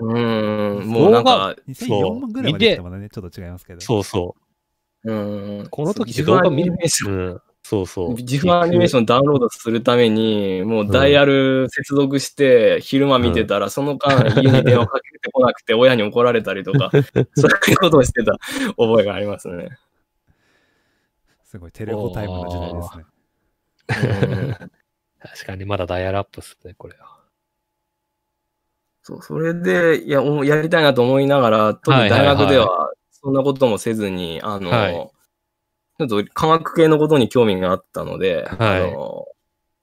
[0.00, 3.08] うーん、もうなんか、2004万ぐらいまで来てもね。
[3.10, 4.34] ちょっと違いますけどそうそ
[5.04, 5.12] う。
[5.12, 7.40] うん、この時動画見るニメーションうん。
[7.62, 8.14] そうそう。
[8.14, 16.90] 自負アニメーションダウンロードするために、もうダイヤル接続して、昼間見てたら、その間、家に電話かけてこなくて、 親に怒られたりとか、
[17.34, 18.32] そういうことをしてた
[18.76, 19.68] 覚えがありますね。
[21.44, 24.24] すごいテレホタイムの時代ですね。
[24.28, 24.70] うん。
[25.20, 27.20] 確かにまだダイヤルアップっすね、これは。
[29.02, 35.21] そう、それで、いや、おやりたいなと思いながら、特に大学では、そんなこともせずに、あの、はい
[36.08, 39.26] ちょっと科学系のことに興味があったので、はいあの、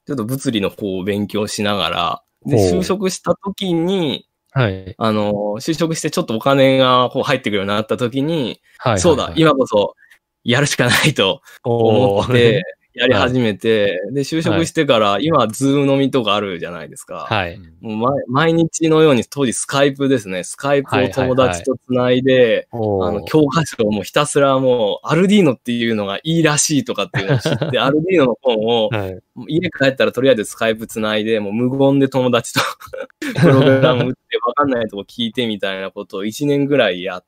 [0.06, 4.96] ちょっと物理の方を勉強しながら、で、就職した時に、はい。
[4.98, 9.00] あの、就職してちょっとお金がこう入ってくるようになった時に、はい。
[9.00, 9.96] そうだ、今こそ
[10.44, 12.64] やるしかないと思って、
[13.00, 17.28] やり始めて、で、就職してから、今、ズーム飲みとかあるじゃないですか。
[17.30, 17.56] はい。
[17.56, 17.98] うんもう
[18.28, 20.44] 毎毎日のように、当時スカイプですね。
[20.44, 29.20] スカイプを友達とつないで、あの、教科書をもうひたすらもう、アルディーノっていうのがいいらしいとかっていうのを知って、 アルディーノの本を、はい。
[29.48, 32.60] 家帰ったらとりあえずスカイプつないで、もう無言で友達と
[33.40, 37.26] プログラム打ってわかんないとこ聞いてみたいなことを1年ぐらいやっ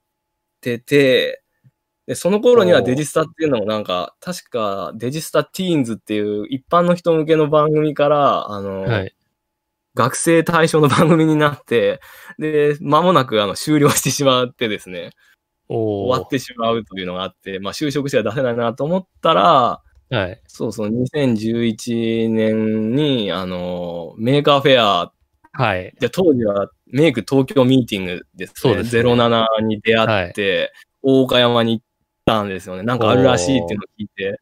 [0.60, 1.41] てて、
[2.12, 9.16] で、その頃にはデジスタっていうのもなんか、確かデジスタティーンズっていう一般の人向けの番組から、あの、はい。
[9.96, 12.02] 学生対象の番組になって、
[12.38, 15.12] で、間もなくあの終了してしまってですね、
[15.70, 20.42] お終わってしまうというのがあって、まあ就職しては出せないなと思ったら、はい。
[20.48, 25.14] そうそう、2011年に、あの、 Maker Faire、
[25.54, 25.96] はい。
[25.98, 28.54] で当時はメイク東京ミーティングですね。
[28.58, 31.86] そうですね07に出会って、大岡山に行っ
[32.32, 32.84] たんですよね。
[32.84, 34.40] なんかあるらしいっていうのを聞いて。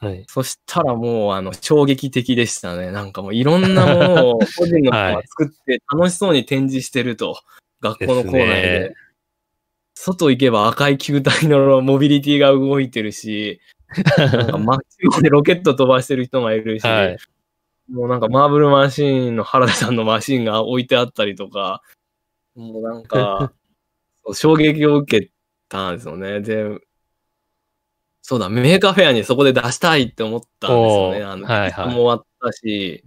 [0.00, 0.24] はい。
[0.28, 2.92] そしたらもう、あの、衝撃的でしたね。
[2.92, 7.40] なんかもういろんなものを個人の人が作って楽しそうに展示してると。
[7.80, 8.94] 学校の校内で。
[9.94, 13.60] 外行けば赤い球体のモビリティが動いてるし、
[14.16, 17.18] なんか真っ白でロケット飛ばしてる人がいるし、はい。
[17.90, 21.82] もうなんかマーブルマシーンの原田さんのマシーンが置いてあったりとか、
[22.54, 23.52] もうなんか、
[24.34, 25.30] 衝撃を受け
[25.68, 26.40] たんですよね。
[26.40, 26.78] で、
[28.28, 31.22] そうだ、 Maker Faire にそこで出したいって思ったんですよね。
[31.22, 33.02] あの、はいはいも終わったし、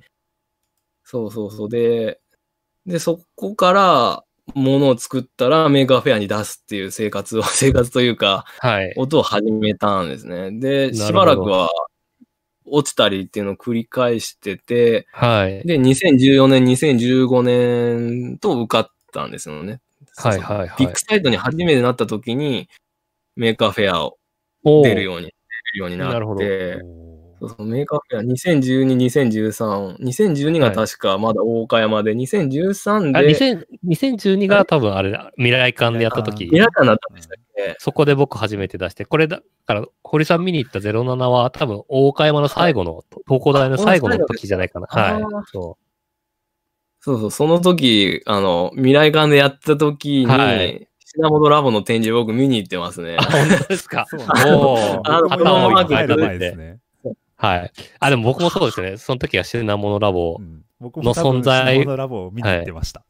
[1.03, 1.69] そうそうそう。
[1.69, 2.19] で、
[2.87, 4.23] で、そこから、
[4.55, 8.95] ものを作ったら Maker Faire に出すっていう生活を、 生活というか、はい。
[8.97, 10.59] 音を始めたんですね。
[10.59, 11.69] で、しばらくは
[12.65, 15.61] 落ちたりっていうのを繰り返してて、はい。
[15.67, 19.81] で、2014年、2015年と受かったんですよね。
[20.15, 22.69] はいはいはいビッグサイトに初めてなった時に、
[23.35, 24.17] Maker Faire を
[24.63, 25.31] 出るように、出
[25.73, 26.43] るようにななるほど。
[26.43, 26.81] って、
[27.41, 36.45] おそうそう Maker Faire 2012、2013、2012が確かまだ大岡山で、2013あ、で、2000 2012が多分あれ、未来館でやった時。
[36.51, 44.87] 未来館だったんでしたっけそこで僕初めて出して、これだから、堀さん見に行った07は多分大岡山の最後の、東工大の最後の時じゃないかな。
[44.91, 45.23] あはい。
[45.23, 45.27] ー。
[45.51, 45.77] そ
[47.03, 54.05] そうそう、その時、あの、未来館でやった時に、はい品物ラボの展示僕見に行ってますね本当ですか？
[54.11, 54.21] そう
[55.03, 55.83] あ。
[56.37, 56.79] ですね。
[57.35, 57.71] はい。
[57.99, 58.97] あ、でも僕もそうですね。
[58.97, 60.41] その時は品物ラボう。
[60.41, 63.03] ん僕もの存在品物ラボを見に行ってました。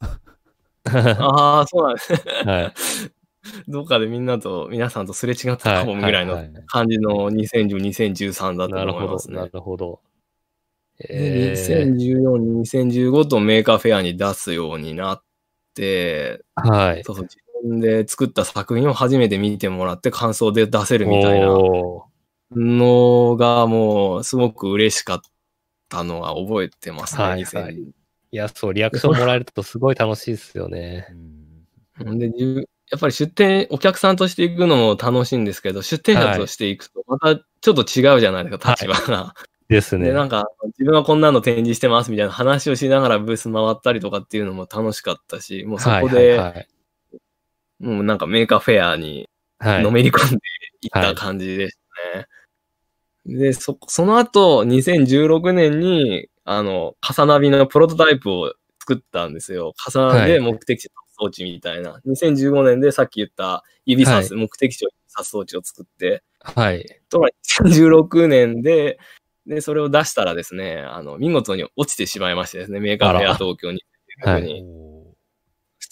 [1.20, 2.18] ああ、そうなんですね。
[2.44, 2.72] はい。
[3.68, 9.46] どっかでみんなと、皆さんとすれ違ったかもはいぐらいの感じの2010、2013だったなるほど、と思いますねな。
[9.46, 10.00] るほど。
[10.98, 12.60] でえー、2014、
[13.10, 15.22] 2015と Maker Faire に出すようになっ
[15.74, 17.04] て、はい。
[17.04, 21.46] そうそう、自分で作った作品を初めて見てもらって感想で出せるみたいな
[22.56, 25.20] のがもうすごく嬉しかっ
[25.88, 27.78] たのは覚えてますね、はい2000はい
[28.34, 31.06] いや、そう、リアクションもらえるとすごい楽しいですよね。
[32.00, 32.32] うんで、
[32.90, 39.34] やっぱり出店、お客さんとして行くのも楽しいんですけど、出店者として行くと、またちょっと違うじゃないですか、立場が。
[39.68, 40.12] ですねで、。
[40.14, 40.48] なんか、
[40.78, 46.68] 自分はこんなの展示してますみたいな話をしながらブース回ったりとかっていうのも楽しかったし、もうそこで、はいはい
[47.82, 49.28] もうなんか Maker Faire に
[49.62, 50.36] はい、はいのめり込んで
[50.82, 51.76] いった感じでし
[52.12, 52.26] たね。
[53.24, 59.72] で、そ、その後、2016年に、あの、カサナビのプロトタイプを作ったんですよ。
[59.76, 62.00] カサナビで目的地の装置みたいな。
[62.04, 66.84] 2015年でさっき言った指さす、目的地を指す装置を作って、はい。
[67.08, 68.98] ところが2016年で、
[69.46, 73.84] で、それを出したらですね、あの、見事に落ちてしまいましてですね、 Maker Faire 東京に。
[74.24, 74.91] はい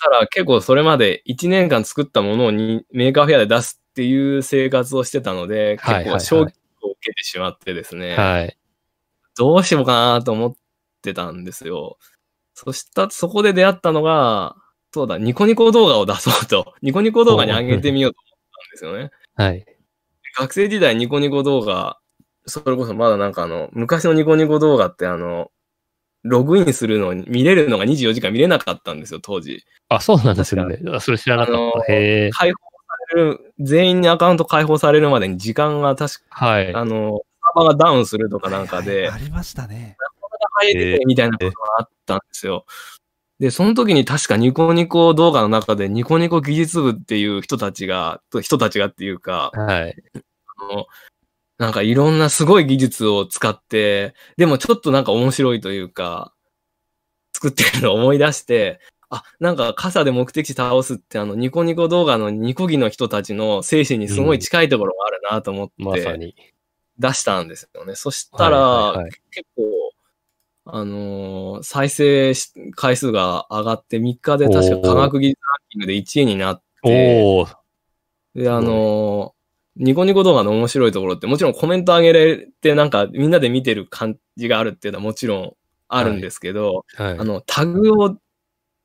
[0.01, 8.57] したら結構それまで1年間作ったものをに Maker Faire で出すっていう生活をしてたので、はい結構衝撃を受けてしまってですね、はい。
[9.36, 10.55] どうしようかなと思っ
[11.03, 11.98] てたんですよ。
[12.55, 14.57] そした、そこで出会ったのが、
[14.92, 19.11] そうだ、ニコニコ動画を出そうと、 ニコニコ動画に上げてみようと思ったんですよね。
[19.34, 19.64] はい。
[20.38, 21.98] 学生時代ニコニコ動画、
[22.46, 25.51] それこそまだなんかあの、昔のニコニコ動画ってあの、
[26.22, 29.64] ログインするのに、見れるのが24時間見れなかったんですよ、当時。
[29.88, 30.78] あ、そうなんですよね。
[30.92, 31.92] あそれ知らなかあのった。
[31.92, 32.30] へえ。
[32.30, 36.74] 開放される、全員にアカウント開放されるまでに時間が確か、はい。
[36.74, 37.22] あの、
[37.54, 39.96] サーバーがダウンするとかなんかで、ありましたね。
[40.62, 42.66] 入れてみたいなことがあったんですよ。
[43.38, 49.96] で、その時に確かニコニコ動画の中でニコニコ技術部っていう人たちが、人たちがっていうか、はい。
[50.14, 50.86] あの
[51.61, 56.32] なんかいろんなすごい技術を使って、でもちょっとなんか面白いというか、
[57.34, 58.80] 作ってるのを思い出して、
[59.11, 66.34] あ、なんか傘で目的地倒すってあのニコニコ動画のニコギの人たちの精神にすごい近いところがあるなと思って、まさに。
[66.98, 67.94] 出したんですよね。
[67.94, 69.62] そしたら、はいはいはい結構、
[70.64, 77.46] あのー再生し回数が上がって3日で確か科学技術ランキングで1位になって。
[78.34, 79.39] で、あのー
[79.81, 85.53] ニコニコ動画の面白いところって、もちろんコメント上げれて、なんかみんなで見てる感じがあるっていうのはもちろん
[85.89, 87.18] あるんですけど、はい。
[87.18, 88.16] あの、タグを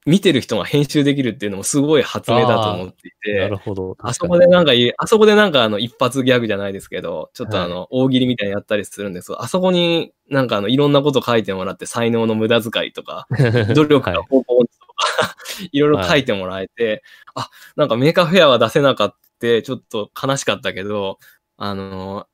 [0.06, 3.98] 見てる人が編集できるっていうのもすごい発明だと思っていて、なるほど。
[4.00, 13.28] あそこでなんかいい、あそこでなんかあの一発ギャグじゃないですけど、ちょっとあの、大喜利みたいにやったりするんですけど、あそこになんかあの、いろんなこと書いてもらって、才能の無駄遣いとか、
[13.76, 15.36] 努力はいが方法とか、
[15.72, 21.20] いろいろ書いてもらえて、あ、なんか Maker Faire は出せなかった、ちょっと悲しかったけど、
[21.58, 22.28] あの、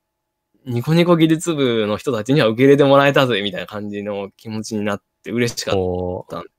[0.66, 5.74] ニコニコ技術部の人たちには受け入れてもらえたぜ、みたいな感じの気持ちになって嬉しかっ
[6.30, 6.40] た。
[6.40, 6.52] んでー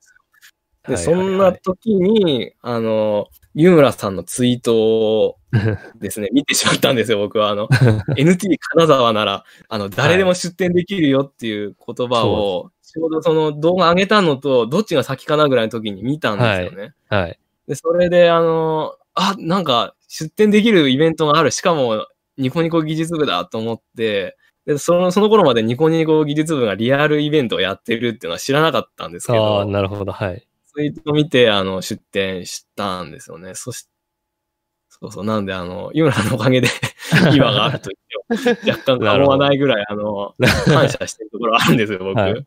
[0.89, 5.37] で、そんはいはいはない時に、あの、湯村さんのツイートを
[5.99, 7.49] ですね、見てしまったんですよ、僕は。
[7.49, 7.67] あの、
[8.17, 16.93] NT 金沢なら、あの、誰でも出店できるよっていう言葉を、ちょうどその動画上げたのと、どっちが先かなぐらいの時に見たんですよね。
[17.09, 17.39] はい。
[17.67, 21.51] で、それで、あの、あ、なんか、出店できるイベントがある。
[21.51, 22.05] しかも、
[22.37, 30.11] ニコニコ技術部だと思って、で、その、その頃までニコニコ技術部がリアルイベントをやってるっていうのは知らなかったんですけああ、ど、なるほど。
[30.11, 30.47] はい。
[30.73, 33.55] ツイートを見て、あの、出店したんですよね。
[33.55, 33.87] そし、
[34.89, 36.69] そうそう、なんで、あの、湯村のおかげで
[37.33, 37.89] 今があると
[38.29, 40.33] 言っても、若干過言はないぐらい、あの、
[40.65, 42.19] 感謝してるところあるんですよ、僕。
[42.19, 42.45] はい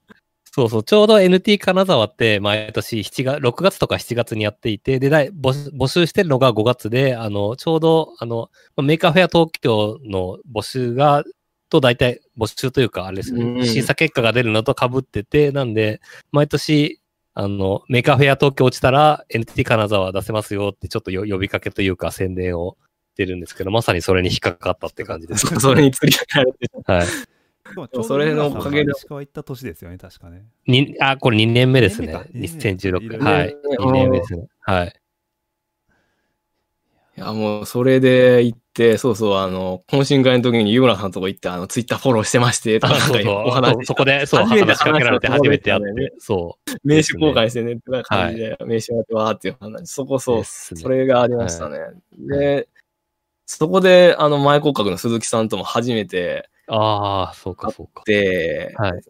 [0.57, 11.25] そうそう、ちょうど NT 金沢って毎年7月、6月とか7月にやっていて、で、募集募集してるのが5月で、あの、ちょうど、あの、 Maker Faire 東京の募集が、
[11.69, 16.01] と大体募集というか、あれですね、うん審査結果が出るのと被ってて、なんで、
[16.33, 17.03] 毎年、
[17.35, 22.79] あの、 Maker Faire 東京落ちたら NT 金沢出せますよってちょっとよ呼びかけというか宣伝を
[23.13, 25.49] してるんですけど、まさにそれに引っかかったって感じです。
[25.49, 27.36] そそれに釣り上げられて、はい。
[28.03, 30.45] それのおかげで石川行った年ですよね、確かね。
[30.67, 32.09] にあ、これ2年目ですね。
[32.09, 33.23] 二年目か2016。
[33.23, 33.57] はい。
[33.79, 34.47] 2年目ですね。
[34.61, 34.93] はい。
[37.19, 42.95] いや、もう、それで行って、そうそう、あの、懇親会の時に湯村さんのとこ行って、あの、ツイッターフォローしてまして、とか、
[43.47, 50.21] お話そこで、そう、初めて話しかけられて初めて会って、そ名刺交換してね、ってな感じで、名刺もらってわーっていう話、そこう。
[50.21, 51.79] そうそれがありましたね。
[52.19, 52.69] で、
[53.47, 58.03] そこで、あの、全骨格の鈴木さんとも初めてああ、そうか、そうか。
[58.07, 59.03] で、はい。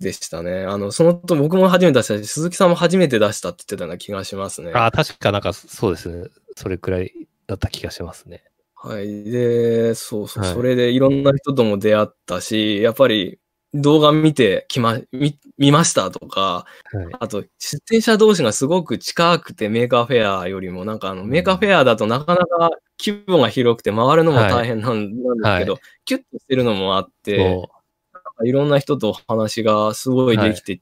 [0.00, 0.64] でしたね。
[0.64, 4.72] あの、そのと僕も初めて出したし、鈴木さんも初めて出したって言ってたような気がしますね。
[4.74, 6.28] ああ、確かなんか、そうですね。
[6.56, 7.12] それくらい
[7.46, 8.44] だった気がしますね。
[8.74, 9.24] はい。
[9.24, 13.38] で、そうそう、はいそれでいろんな人とも出会ったし、やっぱり
[13.80, 17.16] 動画見てきま、見、見ましたとか、はい。
[17.20, 30.80] あと、出店者同士がすごく近くて Maker Faire よりも、なんかあの、 Maker Faire だとなかなか規模が広くて回るのも大変なん,、ですけど、はキュッとしてるのもあって、そいろんな人と話がすごいできて、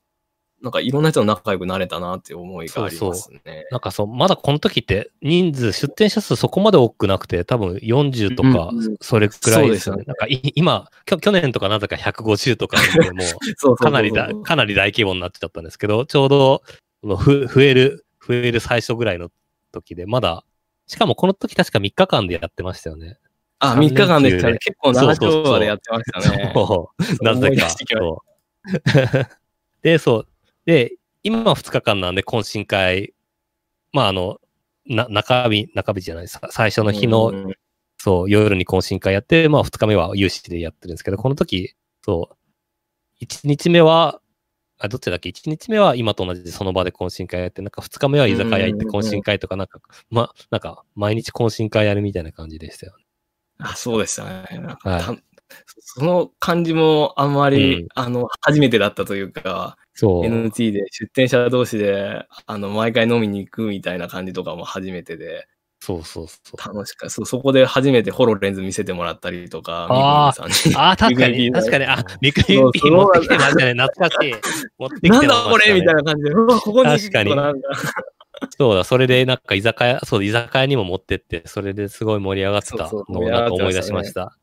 [0.64, 3.66] なんかいろんな人と仲良くなれたなっていう思いがありますね。
[3.70, 3.72] う。
[3.72, 8.70] なんかそう、まだこの時って人数、出店者数そこまで多くなくて、多分40とか
[9.02, 10.00] それくらいですよそうですよね。
[10.00, 13.22] ねなんかい今、きょ去年とかなぜか150とかでも
[13.72, 16.62] う、かなりだ、かなり大規模になっちゃったんですけど、ちょうど、
[17.18, 19.30] ふ増える、増える最初ぐらいの
[19.70, 20.46] 時で、まだ、
[20.86, 23.18] しかもこの時確か3日間でやってましたよね。
[23.58, 24.56] あ、3日間でしたね。
[24.56, 26.52] 結構長そうそうそう丁場でやってましたね。
[26.54, 26.90] そ
[27.20, 27.68] う、なぜか。
[29.82, 30.28] で、そう。
[30.66, 33.14] で、今は2日間なんで懇親会
[33.92, 34.38] まあ、あの、
[34.86, 36.48] な、中日、中日じゃないですか。
[36.50, 37.54] 最初の日の、うん
[37.96, 42.36] そう、夜に懇親会やって、まあ、二日目は有志でやってるんですけど、この時、そう、
[43.18, 44.20] 一日目は、
[44.78, 45.30] あ、どっちだっけ？
[45.30, 53.04] 一日目は今と同じでその場で懇親会やって、なんか二日目は居酒屋行って懇親会とか、なんか、ま、なんか、毎日懇親会やるみたいな感じでしたよね。
[53.58, 54.58] あ、そうでしたね。
[54.58, 55.14] なんかはいた
[55.78, 60.24] その感じもあんまり、うんあの、初めてだったというか、そう。
[60.24, 65.47] NT で出店者同士で、あの、毎回飲みに行くみたいな感じとかも初めてで、
[65.80, 66.74] そうそうそう。
[66.74, 67.11] 楽しかった。
[67.11, 70.28] そそこで初めてホロレンズ見せてもらったりとか、あ。
[70.28, 73.72] ああ、確か に、確かに、あ、ビッグそうピー持ってきてましたね。
[73.74, 74.34] 懐かしい。
[74.78, 77.34] 持ってきてまなんしたねだこれみたいな感じで、うわ、ここに確かに
[78.59, 84.36] そうだ、それでなんか居酒屋、そう、居酒屋にも持ってって、それですごい盛り上がってたのをなんか思い出しました。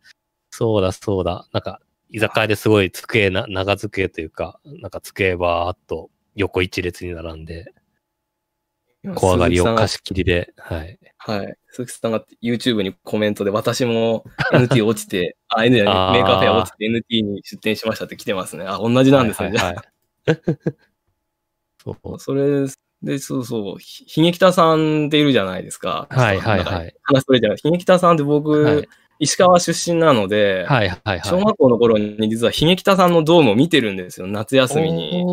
[0.51, 1.47] そうだ、そうだ。
[1.53, 1.79] なんか、
[2.11, 7.73] 居酒屋ですごい机な、長机というか、なんか机ばーっと横一列に並んで、
[9.15, 10.99] 小上がりを貸し切りで、はい。
[11.17, 11.55] はい。
[11.69, 18.65] 鈴木さんが YouTube にコメントで、私も NT 落ちて、あ、N じゃない Maker Faire 落ちて NT に出店しましたって来てますね。
[18.67, 19.49] あ、同じなんですね。
[19.49, 19.85] はいはいはい
[21.83, 22.67] そう それ
[23.01, 26.07] で、そうそう、ひひげきたさんっているじゃないですか。
[26.11, 26.95] はいはいはい。
[27.01, 27.57] 話それじゃない。
[27.57, 28.87] ひげきたさんって僕、はい
[29.21, 31.21] 石川出身なので、はいはいはい。
[31.23, 34.25] 小学校の頃に実はひげきたさんのドームを見てるんですよ。
[34.25, 35.23] 夏休みに。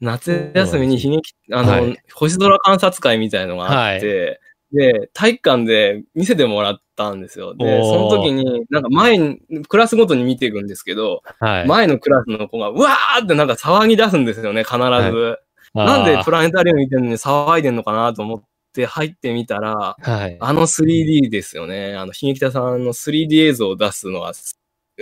[0.00, 4.40] 夏休みにひげき、あの、はい星空観察会みたいのがあって、
[4.72, 7.56] で、体育館で見せてもらったんですよ。
[7.56, 11.66] で、その時に、なんか前に、クラスごとに見ていくんですけど、はい。
[11.66, 15.38] 前のクラスの子が、うわーってなんか騒ぎ出すんですよね、必ず。
[15.74, 18.42] なんでプララネタリウム見てるのに騒いでんのかなと思っ
[18.74, 20.36] て入ってみたら、はい。
[20.40, 21.94] あの 3D ですよね。
[21.96, 24.32] あの、ひげきたさんの 3D 映像を出すのは、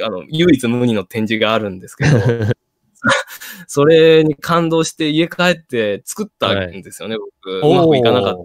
[0.05, 2.11] あの、唯一無二の展示があるんですけど、
[3.67, 7.59] それに感動して家帰って作ったんですよね、僕。
[7.67, 8.37] うまくいかなかった。
[8.37, 8.45] 豆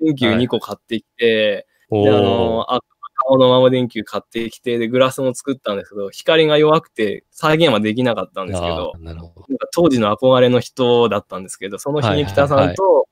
[0.00, 2.80] 電球2個買ってきて、おで、あーの、あ
[3.26, 9.46] 青の豆電球買ってきて、で、グラスも作ったんですけど、光が弱くて再現はできなかったんですけど、ど。
[9.72, 13.06] 当時の憧れの人だったんですけど、そのひげきたさんと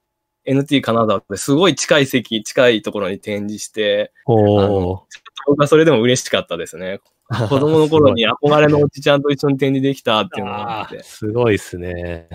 [0.46, 5.00] NT 金沢ってすごい近い席、近いところに展示して、おー。
[5.46, 7.00] 僕はそれでも嬉しかったですね。
[7.48, 11.02] 子供の頃に憧れのおじちゃんと一緒に展示できたっていうのがあって。
[11.02, 12.28] すごいですね。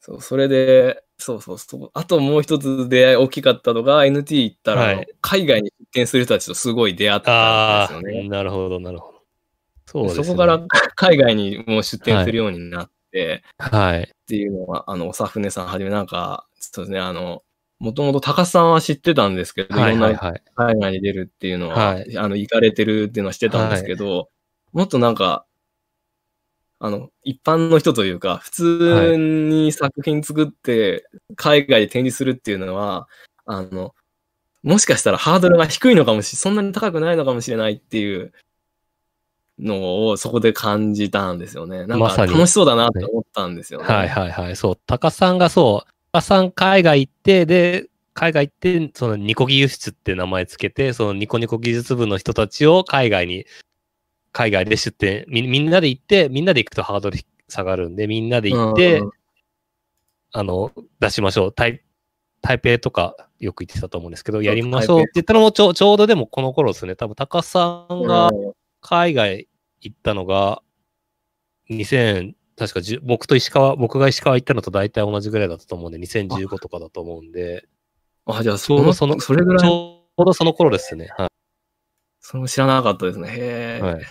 [0.00, 1.90] そう、それで、そうそうそう。
[1.94, 8.28] あともう一つ出会い大きかったのが NT 行ったら、はい海外に出店する人たちとすごい出会ったんですよね。
[8.28, 9.14] なるほど、なるほど。
[9.86, 10.10] そうね。
[10.10, 10.60] そこから
[10.96, 12.93] 海外にもう出店するようになって、
[13.58, 14.02] はい。
[14.02, 17.42] っていうのは、あの、おさふねさんはじめなんか、そうですね、あの、
[17.78, 20.42] もともと高須さんは知ってたんですけど、はいいろんなはいはい。
[20.54, 24.28] 海外に出るっていうのは、はいあの、行かれてるっていうのは知ってたんですけど、
[24.72, 25.44] もっとなんか、
[26.80, 31.06] あの、一般の人というか、普通に作品作って、
[31.36, 33.08] 海外で展示するっていうのは、
[33.46, 33.94] あの、
[34.62, 38.32] もしかしたらハードルが低いのかもしれ、そんなに高くないのかもしれないっていう
[39.58, 41.86] のをそこで感じたんですよね。
[41.86, 43.86] なんか楽しそうだなって思ったんですよね。
[43.86, 44.56] はいはいはい。
[44.56, 53.46] そう、高さんがそう、高さん海外行って、で、海外行って、そのニコギ輸出って名前つけて、そのニコニコ技術部の人たちを海外に、
[54.32, 59.10] 海外で出店、みみんなで行って、みんなで行くとハードル下がるんで、みんなで行って、うん
[60.36, 61.52] あの、出しましょう。
[61.52, 61.80] 台
[62.42, 66.96] 台北とかよく言ってたと思うんですけど、うやりましょうって言ったのもちょちょうどでもこの頃ですね。
[66.96, 68.30] 多分高さんが
[68.84, 69.48] 海外
[69.80, 70.62] 行ったのが、
[71.70, 77.66] 2000、確か10僕と石川、僕が石川行ったのと大体同じぐらいだったと思うんで、2015とかだと思うんで、
[78.26, 81.08] あ、じゃあ、ちその、その、それぐらい、ちょうどその頃ですね。
[81.16, 81.28] は
[82.20, 83.28] その知らなかったですね。
[83.30, 83.38] へい。
[83.38, 83.80] え。
[83.80, 84.04] はい、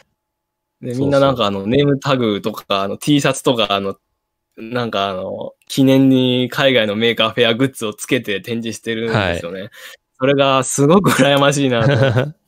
[0.81, 3.95] で、みんななんかあの、ネームタグとか、あの、T シャツとか、あの、
[4.57, 9.69] なんかあの、記念に海外の Maker Faire グッズをつけて展示してるんですよね。
[10.17, 12.33] それがすごく羨ましいなと。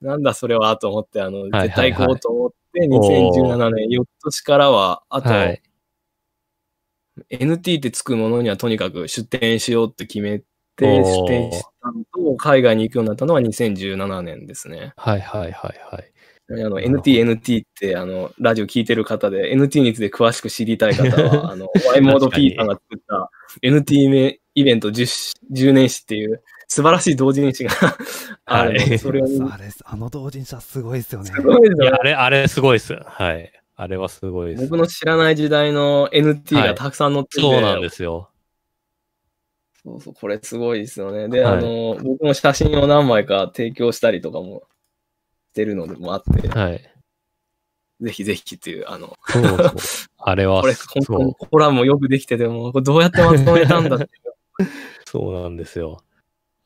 [0.00, 5.62] なんだそれはと思って、あの、絶対行こうと思って、お2017年、翌年からは、あと、はい。
[7.30, 10.44] NT ってつくものにはとにかく出店しようって決めて、
[10.76, 14.92] 出店したのと、海外に行くようになったのは2017年ですね。
[14.96, 16.12] はいはいはいはい。
[16.50, 23.30] あの、NT、NT って、あの、ラジオ聞いてる方で、NT について詳しく知りたい方は、 あの、Y モード P さんが作った
[23.62, 27.70] NT メイベント 10, 10年史っていう素晴らしい同人誌が
[28.44, 31.30] あるので、はいそれあれ、あの同人誌はすごいですよね。
[31.30, 32.94] すごいですよねあれ、あれすごいです。
[32.94, 33.52] はい。
[33.74, 34.68] あれはすごいです。
[34.68, 38.28] 僕の知らない時代の NT はいがたくさん載ってて、そうなんですよ。
[39.82, 41.28] そうそう、これすごいですよね。
[41.28, 44.64] で、はいあの、僕も写真を何枚か提供したりとかも
[45.52, 46.82] してるのでもあって、はい。
[48.00, 49.70] ぜひぜひっていう、あの、そうそう。
[50.18, 54.10] あれはこれ、本当そうにコラムもよくできてても、これどうやってまとめたんだって。
[55.06, 56.02] そうなんですよ。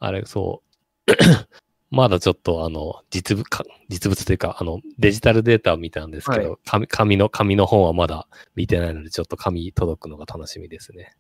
[0.05, 0.63] あれ、そ
[1.07, 1.13] う。
[1.91, 8.27] まだちょっと、あの、実物か、実物というか、あの、デジタルデータを見たんですけど、は紙紙の、紙の本はまだ
[8.57, 11.15] 見てないので、ちょっと紙届くのが楽しみですね。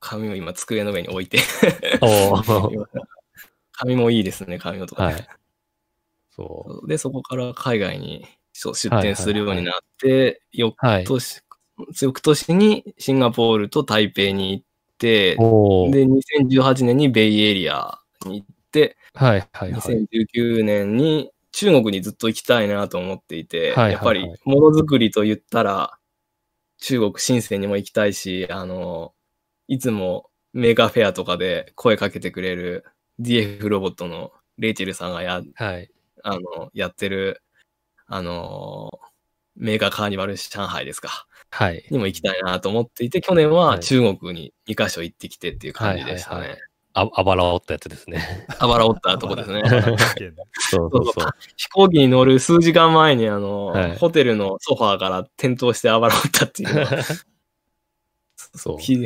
[0.00, 1.38] 紙を今机の上に置いて。
[3.70, 5.28] 紙 もいいですね、紙のとか、はい。
[6.34, 10.86] そで、そこから海外に出店するようになって、翌う。
[10.86, 11.04] はい。
[11.04, 11.42] 年、
[12.02, 14.64] 翌年にシンガポールと台北に行っ
[15.00, 19.80] で、2018年にベイエリアに行って、はい、はい、はい。
[19.80, 25.98] 2019年に中国にずっと行きたいなと思っていて、はいはいはいやっぱりものづくりと言ったら、
[26.78, 29.12] 中国深センにも行きたいし、あの、
[29.68, 32.84] いつも Maker Faire とかで声かけてくれる
[33.20, 35.90] DF ロボットのレイチェルさんがや、はい。
[36.22, 37.42] あの、やってる、
[38.06, 38.90] あの、
[39.56, 41.84] Maker Carnival 上海ですか、はい。
[41.90, 46.62] にも行きたいなと思っていて、去年ははい中国に2カ所行ってきてっていう感じでしたはいはいはね。
[46.92, 48.46] あ、あばら折ったやつですね。
[48.58, 49.62] あばら折ったとこですね。
[50.58, 51.28] そうそうそう。
[51.56, 56.86] 飛行機に乗る数時間前にあの、はいホテルのソファーから転倒してあばら折ったっていう。
[58.56, 58.96] そうひ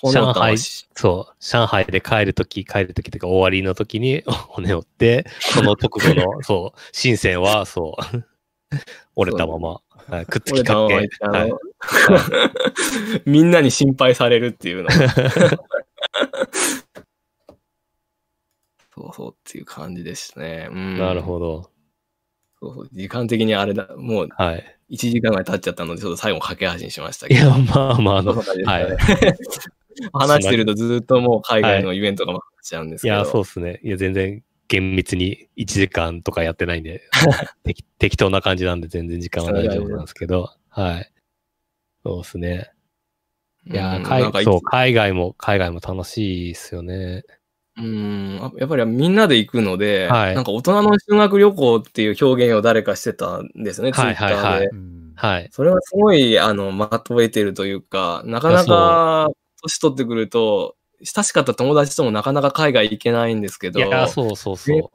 [0.00, 1.34] 骨折ったのはしそう。
[1.40, 8.24] 上海で帰るとき、帰るときというか終わりのときに骨折って、その直後の、そう、深センは、そう、
[9.16, 11.52] 折れたまま、はいくっつきかけま行って、あの、はい
[13.26, 14.90] みんなに心配されるっていうの。
[18.94, 20.68] そうそうっていう感じでしたね。
[20.70, 21.70] うん、なるほど。
[22.60, 24.76] そうそう時間的にあれだ、もうはい。
[24.90, 27.50] 1時間ぐらい経っちゃったので、ちょっと最後駆け足にしましたいや、けど。
[27.58, 28.96] まあまあ、あの、そんな感じではいね。
[30.12, 33.14] 話してるとずっともう海外のイベントが回っちゃうんですけど。
[33.14, 33.80] いや、そうですね。
[33.82, 37.02] いや、全然厳密に1時間とかやってないんで、
[37.64, 41.10] 適適当な感じなんで全然時間は大丈夫なんですけど、はい。
[42.04, 42.70] そうですね。
[43.66, 47.24] いや、うん海そう、海外も、海外も楽しいですよね。
[47.76, 54.34] うん、あやっぱりみんなで行くので、はいなんか大人の修学旅行っていう表現を誰かしてたんですね、はいツイッターで。
[54.34, 55.48] はいはいうんはい。
[55.52, 59.28] それはすごい、あの、まとえてるというか、なかなか、
[59.62, 64.90] 年取ってくると、親しかった友達ともなかなか海外行けないんですけど、いや、そうそうそ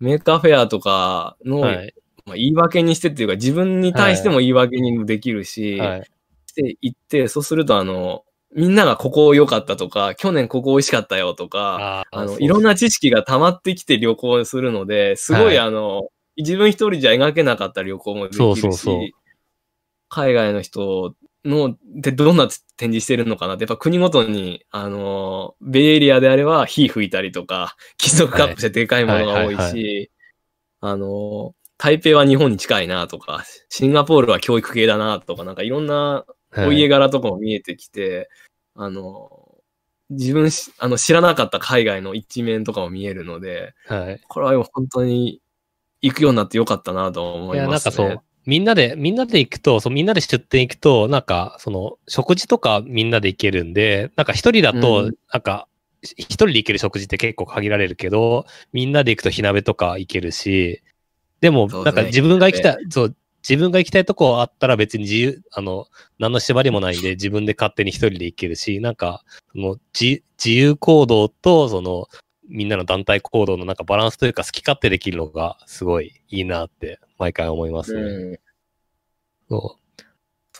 [0.00, 1.60] Maker Faire とかの、う。
[1.62, 1.94] はい。
[2.26, 6.10] まあ、言い訳にしてっていうか、自分に対しても言い訳にもできるし、はい。
[6.46, 8.24] して行って、そうすると、あの、
[8.54, 19.10] みんながここ良かったとか、去年ここ美味しかったよとか、あの、いろんな知識が溜まってきて旅行するので、すごいあの、自分一人じゃ描けなかった旅行もできるし、そうそうそう
[20.08, 21.14] 海外の人
[21.44, 30.10] の、で、どんな展示してるのかなって、やっぱ国ごとに、あの、ベイエリアであれば火吹いたりとか、金属カップしてでかいものが多いはいはいし、
[30.80, 36.24] あの、台北は日本に近いなとか、シンガポールは教育系だなとか、なんかいろんな
[36.56, 38.28] お家柄とかも見えてきて、
[38.74, 39.48] あの、
[40.10, 44.20] 自分しあの知らなかった海外の一面とかも見えるので、はい。
[44.26, 45.40] これは本当に
[46.00, 47.96] 行くようになってよかったなと思いや、いますね。
[47.96, 55.14] なんかそう、みんなで、みんなで行くと、そうみんなで出店行くと、なんか、その、食事とかみんなで行けるんで、なんか一人だと、うん。
[55.30, 55.68] なんか、
[56.00, 60.80] 一人で行ける食事って結構限られるけど、みんなで行くと火鍋とか行けるし、
[61.42, 65.86] でも、なんか自分が行きたい、そう、自分が行きたいとこあったら別に自由、あの、
[66.18, 72.08] 何の縛りもないんで、自分で勝手に一人で行けるし、なんか、その自自由行動と、その、
[72.48, 78.00] みんなの団体行動のなんかバランスというか好き勝手できるのがすごいいいなって毎回思いますね。
[78.00, 78.38] うん。
[79.48, 79.88] そう。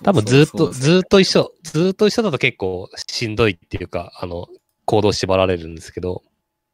[0.04, 0.74] 多分ずっと、そうそう。
[0.74, 4.46] そうずっと一緒、ずっと一緒だと結構しんどいっていうか、あの、
[4.84, 6.22] 行動縛られるんですけど、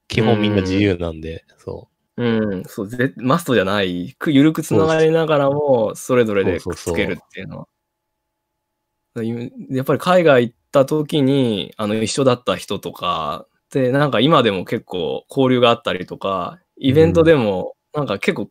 [0.08, 1.94] 基本みんな自由なんで、そう。
[2.22, 7.68] ん、そう、ぜマストじゃない、くゆるくつながりながらも、それぞれでくっつけるっていうのは。
[9.70, 18.50] やっぱり海外行った時に、あの、一緒だった人とか、で、なんか今でも結構交流があったりとか、イベントでも、なんか結構、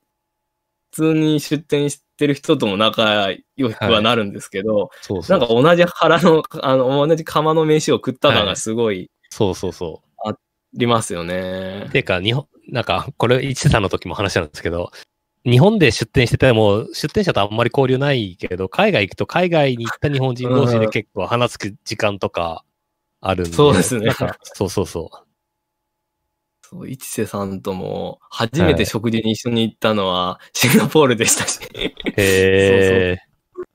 [0.92, 4.92] 普通に出店してる人とも仲良くはなるんですけど、
[5.30, 5.42] なうん。
[5.42, 10.36] か同じ腹の、あの、同じ釜の飯を食った感がすごいそうそうそあ
[10.74, 11.92] りますよねう。。
[11.92, 14.92] ていうか、日本、なんか、これ、一さんの時も話したんですけど、
[15.46, 22.64] 日本で出店してても、出店者とあんまり交流ないけど、海外行くと海外に行った日本人同士で結構話す時間とか
[23.26, 23.54] あるんで。
[23.56, 25.10] そうですねなんかそうそうそ
[26.74, 31.60] そう、市瀬さんとも、初めて食事に一緒に行ったのは、シンガポールでしたし。
[31.64, 31.78] う。
[31.78, 33.18] へえ。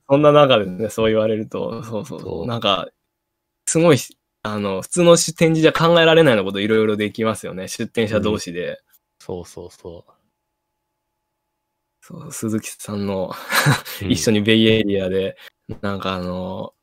[0.09, 2.47] そんな中でね、そう言われると、そうそうそそうう。
[2.47, 2.89] なんか、
[3.67, 3.99] すごい、
[4.43, 7.69] あの、普通の展示じゃ考えられないようなこといろいろできますよね。
[7.69, 8.81] 出店者同士で。
[9.21, 10.13] そうそうそう。
[12.01, 13.33] そう、鈴木さんの
[14.03, 15.37] うん 一緒にベイエリアで、
[15.83, 16.75] なんかあの、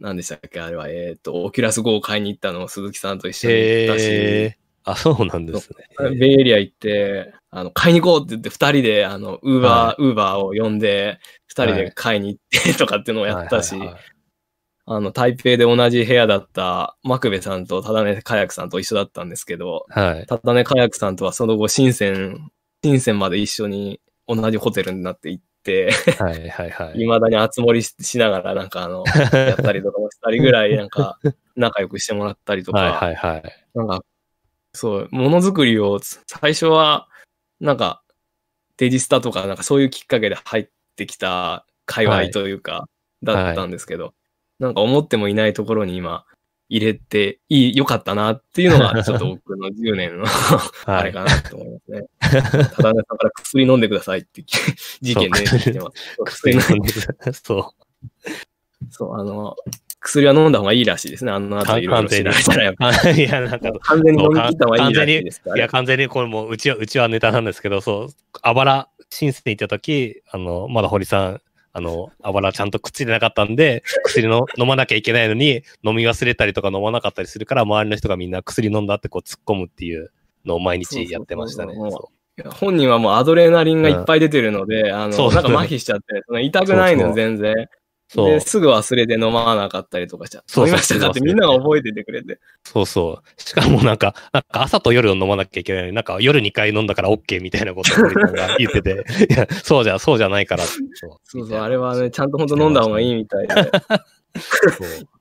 [0.00, 4.56] 何でしたっけあれは、えっ、と、オキュラス号を買いに行ったのも鈴木さんと一緒に行ったし。
[4.84, 6.10] あ、そうなんですね。
[6.18, 13.76] ベイエリア行って、あの、買いに行こうって言って、二人で、あの、ウーバー、ウーバーを呼んで、二人で買いに行って とかっていうのをやったし、
[14.86, 20.26] あの、台北で同じ部屋だった、マクベさんとタダネカヤクさんと一緒だったんですけど、はい。
[20.26, 22.50] タダネカヤクさんとはその後、深セン、
[22.82, 25.49] 深センまで一緒に同じホテルになって行って、
[26.18, 26.92] はいはいはい。
[26.92, 31.18] 未だに集まりししながら、なんかあの、やったりとかもしたりぐらい、なんか、
[31.56, 33.42] 仲良くしてもらったりとか、はいはいはい。
[33.74, 34.04] なんか、
[34.72, 37.08] そう、ものづくりを、最初は、
[37.60, 38.02] なんか、
[38.76, 42.88] デジスタとか、なんかそういうきっかけで入ってきた界隈というか、
[43.22, 44.14] だったんですけど、
[44.58, 46.24] なんか思ってもいないところに今、
[46.70, 50.28] 入れていい、良かったなっていうのが、ちょっと僕の10年のあ
[50.86, 51.04] はい。
[51.06, 52.06] れかなと思いますね。
[52.20, 54.44] ただねさんから薬飲んでくださいって
[55.02, 56.16] 事件でそう来てます。
[56.24, 56.92] 薬薬飲んで
[57.32, 57.74] そ
[58.90, 59.56] そう、あの、
[59.98, 61.32] 薬は飲んだ方がいいらしいですね。
[61.32, 62.92] あの後いろいろ調べたら、やっぱう。
[63.12, 68.08] いや、なんか、完全に飲み切った方がいいらしいですからいや、完全にこれもう、うちは、うちはネタなんですけど、そう、
[68.42, 71.40] あばら、申請に行った時、あの、まだ堀さん、
[71.72, 80.10] あの、あばらちゃんとくっついてなかったんで、 薬の飲まなきゃいけないのに、飲み忘れたりとか飲まなかったりするから、周りの人がみんな薬飲んだってこう突っ込むっていう
[80.44, 81.74] のを毎日やってましたね。
[82.54, 85.32] 本人はもうアドレナリンがいっぱい出てるので、あの、そう。
[85.32, 87.68] なんか麻痺しちゃって、痛くないの全然。
[88.12, 90.42] そうで、すぐ忘れて飲まなかったりとかしちゃ。
[90.48, 92.40] そうそう飲みましたかってみんなが覚えててくれて。
[92.64, 93.40] そうそう。
[93.40, 98.08] しかもなんか、なんか朝と夜を飲まなきゃいけないのに、なんか夜2回飲んだから OK みたいなことを
[98.58, 100.82] 言ってて、 いや、そうじゃ、そうじゃないからそ
[101.40, 103.54] うそう、あれはね、ちゃんと本当飲んだ方がいいみたいで。
[104.34, 105.19] そう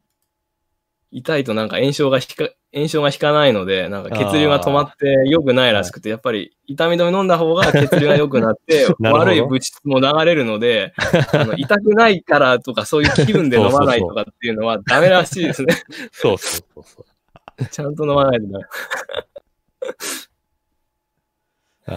[1.11, 10.93] 痛いとなんか炎症が引か、炎症が引かないので、なんか血流が止まって良くないらしくて、やっぱり痛み止め飲んだ方が血流が良くなって、 悪い物質も流れるので、
[11.33, 15.75] あの痛くないからとかそういう気分で飲まないとかっていうのはダメらしいですね。
[16.11, 17.05] そうそうそうそ
[17.59, 17.65] う。
[17.71, 18.65] ちゃんと飲まないとダメ。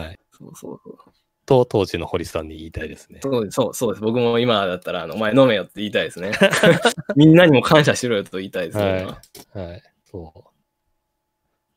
[0.01, 0.19] はい。
[0.31, 1.12] そうそうそう。
[1.47, 3.21] と、当時の堀さんに言いたいですね。
[3.23, 4.03] そうです、そうそうです。
[4.03, 6.33] 僕も今だったら、あの、お前飲めよって言いたいですね。
[7.17, 8.85] みんなにも感謝しろよと言いたいですね。
[8.85, 9.83] はいはい。
[10.05, 10.53] そう。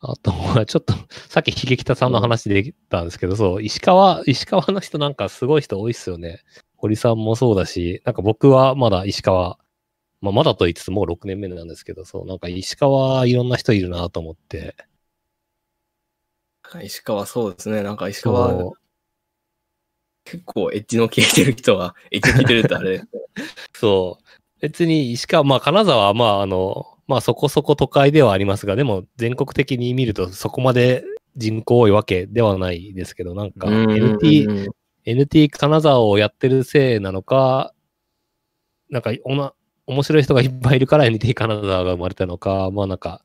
[0.08, 0.94] あとは、ちょっと、
[1.30, 6.44] さっき秀北さんの話できたんですけど、そう、石川、石川の人なんかすごい人多いっすよね。
[6.76, 9.58] 堀さんもそうだし、なんか僕はまだ石川、
[10.22, 14.76] まあまだと言いつつもう6年目なんですけど、そう、なんか石川いろんな人いるなと思って。
[16.84, 17.82] 石川そうですね。
[17.82, 18.74] なんか石川、
[20.26, 23.02] 結構エッジの効いてる人は、 エッジ効いてるってあれ。
[23.74, 24.24] そう。
[24.60, 31.04] 別に石川、まあ金沢はまああの、まあそこそこ都会ではありますが、でも全国的に見るとそこまで
[31.38, 34.68] 人口多いわけではないですけど、なんか NT、うん
[35.06, 37.74] NT 金沢をやってるせいなのか、
[38.90, 39.54] なんかおな、
[39.86, 43.24] 面白い人がいっぱいいるから NT 金沢が生まれたのか、まあなんか、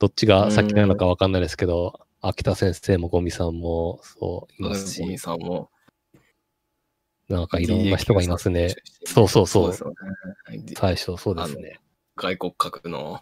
[0.00, 5.70] どっちが先なのかわかんないですけど、秋田先生もゴミさんもそういますゴミし、さんも。
[7.30, 8.74] なんかいろんな人がいますね。
[9.06, 9.96] そうそうそうですよね。
[10.76, 11.78] 最初そうですね。
[12.16, 13.20] 外国格の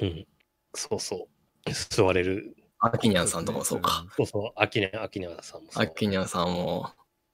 [0.00, 0.26] うん。
[0.74, 1.72] そうそう。
[1.90, 2.56] 座れる。
[2.78, 4.06] アキニャンさんとかもそうか。
[4.16, 4.52] そうそう。
[4.56, 5.84] 秋根、秋根さんもそう。
[5.84, 6.90] アキニャンさんも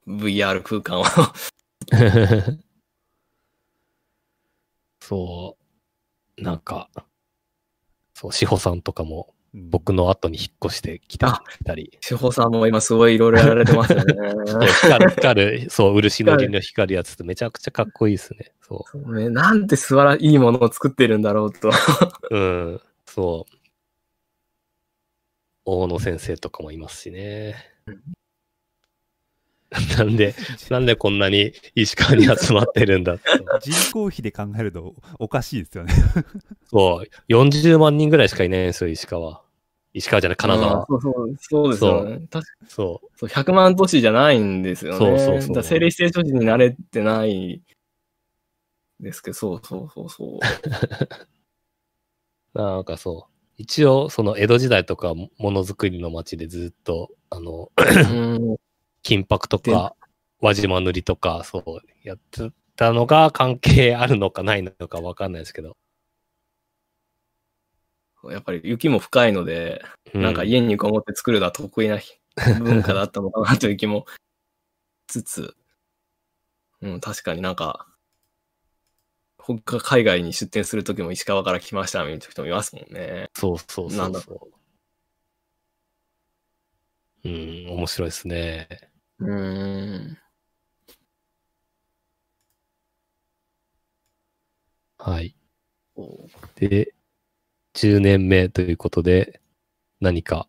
[0.08, 1.04] VR 空間を
[5.00, 5.56] そ
[6.36, 6.42] う。
[6.42, 6.88] なんか、
[8.14, 14.14] そう、志保さんとかも僕の後に引っ越してきたあ来たり、志保さんも今すごいいろいろやられてますよね。
[14.48, 18.52] そう光る、光る、そう、漆のりの光るやつってめちゃくちゃかっこいいですね。
[18.62, 21.68] そそうねなんて素晴らしいものを作ってるんだろうと。
[22.30, 22.36] う。
[22.36, 23.56] うん、そう。
[25.64, 27.72] 大野先生とかもいますしね。
[29.98, 30.34] なんで、
[30.70, 33.22] なんでこんなに石川に集まってるんだって。
[33.60, 35.94] 人口比で考えるとおかしいですよね。
[36.70, 39.41] そう、40万人ぐらいしかいないんですよ、石川。
[39.94, 40.86] 石川じゃない、金うん沢。
[40.86, 42.28] そうそう、そうですよね。
[42.68, 43.18] そう。
[43.18, 44.98] そう100万都市じゃないんですよね。
[44.98, 47.62] そうそうそうだ政令指定都市に慣れてない
[49.00, 50.40] ですけど、そうそうそうそう。
[52.54, 53.32] なんかそう。
[53.58, 58.56] 一応、その江戸時代とかものづくりの街でずっと、あの、うん
[59.02, 59.96] 金箔とか
[60.40, 65.76] 輪島塗りとか、そう、やってたのが関係あるのかないのかわかんないですけど。
[68.30, 69.82] やっぱり雪も深いので、
[70.14, 71.98] なんか家にこもって作るのは得意な
[72.60, 74.06] 文化だったのかなという気も
[75.06, 75.56] つつ、
[76.80, 77.86] うん、確かになんか、
[79.38, 83.28] 他海外に出店するときも石川から来ましたみたいな人もいますもんね。
[83.34, 84.48] そうそうそうなんだろ
[87.24, 87.28] う。
[87.28, 88.68] うん、面白いですね。
[89.18, 90.18] うん。
[94.98, 95.34] はい。
[96.56, 96.94] で、
[97.74, 99.40] 10年目ということで、
[100.00, 100.48] 何か、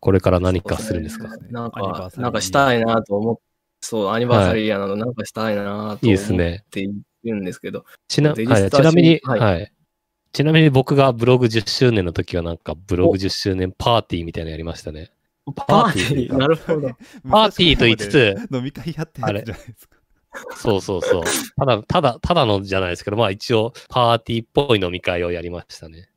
[0.00, 1.28] これから何かするんですか？
[1.36, 3.42] ねなんかなんかしたいなと思って、
[3.82, 6.64] そう、アニバーサリーやなど、なんかしたいなといいで思っすね。
[6.70, 6.90] てい
[7.24, 9.72] るんですけど、ちな,、はい、ちなみに、はいはい。
[10.32, 15.10] ちなみに僕がブログ10周年の時はなんかブログ10周年パーティーみたいなのやりましたね。
[15.56, 16.88] パーティー、 なるほど。
[17.28, 19.96] パーティーと言いつつ、飲み会やってるじゃないですか。
[20.56, 21.22] そうそうそう。
[21.56, 26.09] ただ、ただ、ただのじゃないですけど、まあ一応パーティーっぽい飲み会をやりましたね。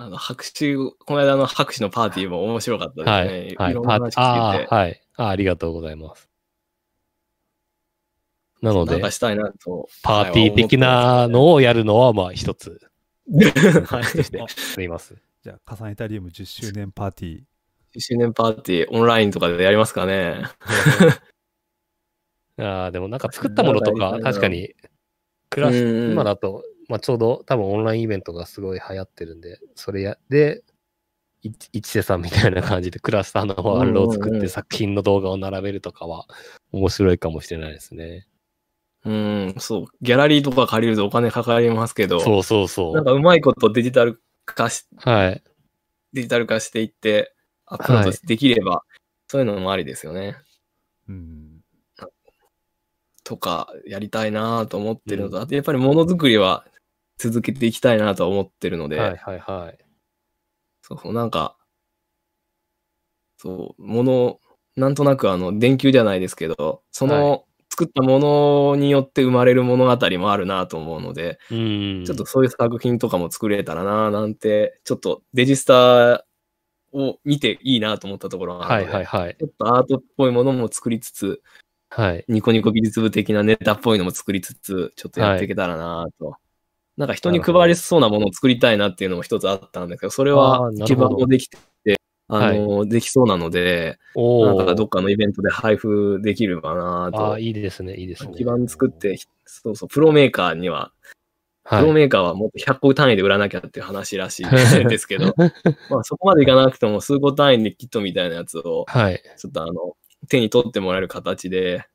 [0.00, 3.48] あの、白紙、この間の拍手のパーティーも面白かったですはね。
[3.48, 3.56] い。
[3.56, 3.74] はい。
[3.74, 5.28] ろんな話パーティー、あ聞けてあ、はいあ。
[5.28, 6.30] ありがとうございます。
[8.62, 9.88] なのでなんか、したいなと。
[10.04, 12.80] パーティー的なのをやるのは、まあ一つ、
[13.86, 14.02] はい。
[14.04, 14.46] としてや
[14.78, 15.16] ります。
[15.42, 17.40] じゃあ、カサネタリウム10周年パーティー。
[17.96, 20.42] 10周年パーティー、オンラインとかでやりますかね。
[22.56, 24.76] ああ、でもなんか作ったものとか、確かに、
[25.50, 30.62] クラス、今だと、まあちょうど多分オンラインイベントがすごい流行ってるんで、それや、で、
[31.42, 36.26] い一瀬さんみたいな感じでクラスターのワールドを作って作品の動画を並べるとかは
[36.72, 38.26] 面白いかもしれないですね。
[39.04, 39.84] うん、そう。
[40.02, 42.94] ギャラリーとか借りるとお金かかりますけど、そうそうそう。
[42.94, 45.42] なんかうまいことデジタル化し、はい。
[46.12, 47.32] デジタル化していって、
[47.66, 48.82] アップロードできれば、
[49.28, 50.36] そういうのもありですよね。
[51.08, 51.60] うん。
[53.24, 56.64] とか、やりたいなと思ってるのと、あとやっぱりものづくりは
[57.18, 59.78] 続けていきたいなと思ってるので、はいはいはい。
[60.82, 61.56] そうそう、なんか、
[63.36, 64.40] そう、もの、
[64.76, 72.04] なんとなくあの、電球じゃないですけど、その、作ったものによって生まれる物語もあるなと思うので、うん。
[72.04, 76.24] ちょっとそういう作品とかも作れたらななんて、ちょっとデジスタ
[76.92, 79.36] を見ていいなと思ったところがあはいるので、はいはい。
[79.38, 81.42] ちょっとアートっぽいものも作りつつ、
[81.90, 82.24] はい。
[82.28, 86.36] ニコニコ美術部的なネタっぽいのも作りつつ、ちょっとやっていけたらなと。
[86.98, 91.56] なんか人に配りそうなものを作りたいなっていうのも一つあったんですけど、それあは基盤もできて、
[92.26, 94.86] あの、できそうなので、おなんかどお。
[94.86, 97.38] っかのイベントで配布できればなあとあ、。
[97.38, 98.34] いいですね、いいですね。
[98.36, 99.16] 基盤作って、
[99.46, 100.92] そうそう、プロメーカーには、
[101.64, 101.86] プはい。
[101.86, 105.34] ロメーカーはもっと100個単位で売らなきゃっていう話らしいんですけど、
[105.90, 109.22] まあそこまでいかなくても数個単位でキットみたいなやつを、はい。
[109.36, 109.96] ちょっとあの、
[110.28, 111.86] 手に取ってもらえる形で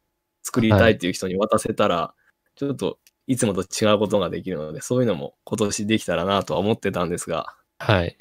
[0.43, 2.13] 作りたいっていう人に渡せたら、
[2.55, 8.17] ちょっといつもと違うことができるので、そういうのも今年できたらなとは思ってたんですが、はい。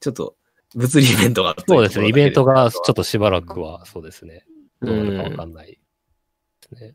[0.00, 0.36] ちょっと
[0.74, 2.08] 物理イベントがそうですね。
[2.08, 4.46] イベントがちょっととしばらくは、そうですね。
[4.80, 5.78] どうなるかわかんない
[6.70, 6.90] ですね。
[6.90, 6.94] っ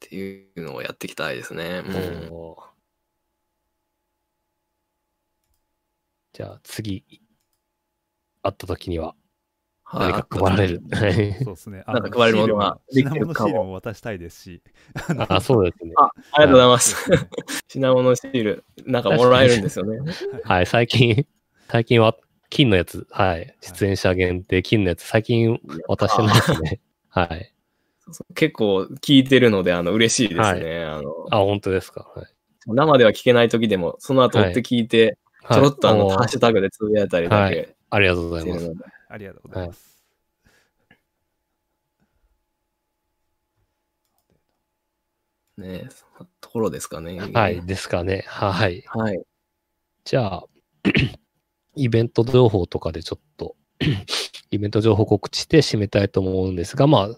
[0.00, 1.82] ていうのをやっていきたいですね。
[1.84, 2.72] うんおー
[6.32, 7.04] じゃあ次、
[8.42, 9.21] 会った時にははい
[9.92, 10.82] 何か配られる。
[10.90, 11.82] はいそうですね。
[11.86, 14.62] あなんか配れるものができて品るかも物シールも渡したいですし。
[15.28, 15.92] あ、そうですね。
[15.96, 17.10] あ、ありがとうございます。
[17.68, 19.98] 品物シール、なんかもらえるんですよね。
[20.44, 21.26] はい、最近、
[21.68, 22.16] 最近は
[22.50, 23.54] 金のやつ、はい。
[23.60, 26.80] 出演者限定金のやつ、最近渡してないですね。
[27.08, 27.52] はい。
[28.34, 30.84] 結構聞いてるので、あの、嬉しいですね。
[30.84, 32.10] あの、あ、本当ですか？
[32.14, 32.26] はい。
[32.66, 35.18] 生では聞けない時でも、その後追って聞いて、
[35.50, 38.72] ちょろっとあの、はいハッシュタグでつぶやいたりだはけありがとうございます。
[39.12, 40.02] ありがとうございます。
[45.58, 47.20] ね、そんなところですかね。
[47.20, 47.64] はい。。
[47.66, 48.24] ですかね。
[48.26, 48.82] はい。
[48.86, 49.22] はい。
[50.04, 50.44] じゃあ、
[51.76, 53.54] イベント情報とかでちょっと、
[54.50, 57.08] イベント情報告知して締めたいと思うんですが、まあ、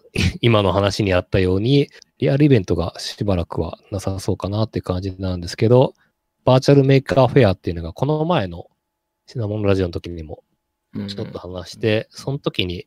[0.40, 5.94] 今の話にあったように、リアルイベントがしばらくはなさそうかなって感じなんですけど、
[6.44, 8.66] Virtual Maker Faire っていうのが、この前の
[9.26, 10.43] シナモンラジオの時にも
[11.08, 12.86] ちょっと話して、その時に、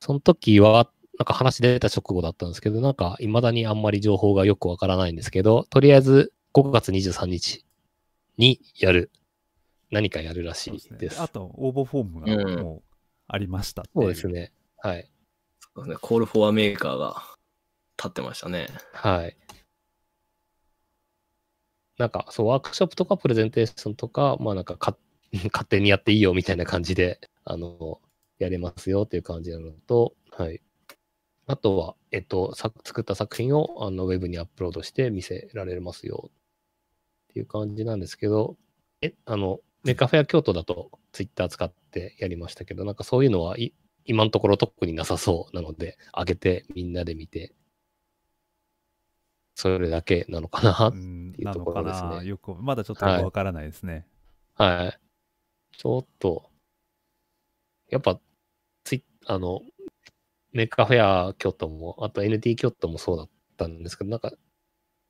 [0.00, 7.66] その時は、なんか話出た直後だったんですけど、なんか未だにあんまり情報がよくわからないんですけど、とりあえず5月23日
[8.38, 9.10] にやる、
[9.90, 11.18] 何かやるらしそういです。
[11.18, 11.24] ね。
[11.24, 12.82] あと、応募フォームがもう
[13.28, 14.28] ありましたっていそうです。
[14.28, 14.52] ね。
[14.78, 15.10] はい。
[15.58, 15.96] そうですね。
[16.00, 17.22] コールフォアメーカーが
[17.98, 18.68] 立ってましたね。
[18.94, 19.36] はい。
[21.98, 24.96] なんか、そう、ワークショップとかプレゼンテーションとか、まあなんかか、
[25.32, 27.20] 勝手にやっていいよみたいな感じで、
[27.50, 28.00] あの、
[28.38, 30.60] やれますよっていう感じなのと、はい。
[31.46, 38.56] あとは、えっと、さ作った作品をあのウェブにアップロードして見せられますよっていう感じなんですけど、
[39.02, 43.72] え、あの、メカフェア京都だとツイッター使ってやりましたけど、なんかそういうのはい
[44.04, 47.52] 今のところ特になさそうなので、上げてみんなで見て、
[49.54, 50.94] それだけなのかなう。
[50.94, 52.22] ん、ていうところですねな。
[52.22, 54.06] よく、まだちょっとわからないですね。
[54.54, 55.00] はい。
[55.76, 56.49] ちょっと、
[57.90, 58.20] やっぱ、
[58.84, 59.60] ツイあの、
[60.52, 64.32] Maker Faire 京都も、あと NT 京都もそうだったんですけど、なんか、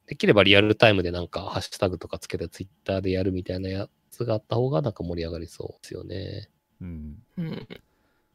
[0.07, 6.51] できればリアルタイムでなんかハッシュタグとかつけてツイッターでやるみたいなやつがあった方がなんか盛り上がりそうですよね。
[6.81, 7.23] うん。
[7.39, 7.69] うん。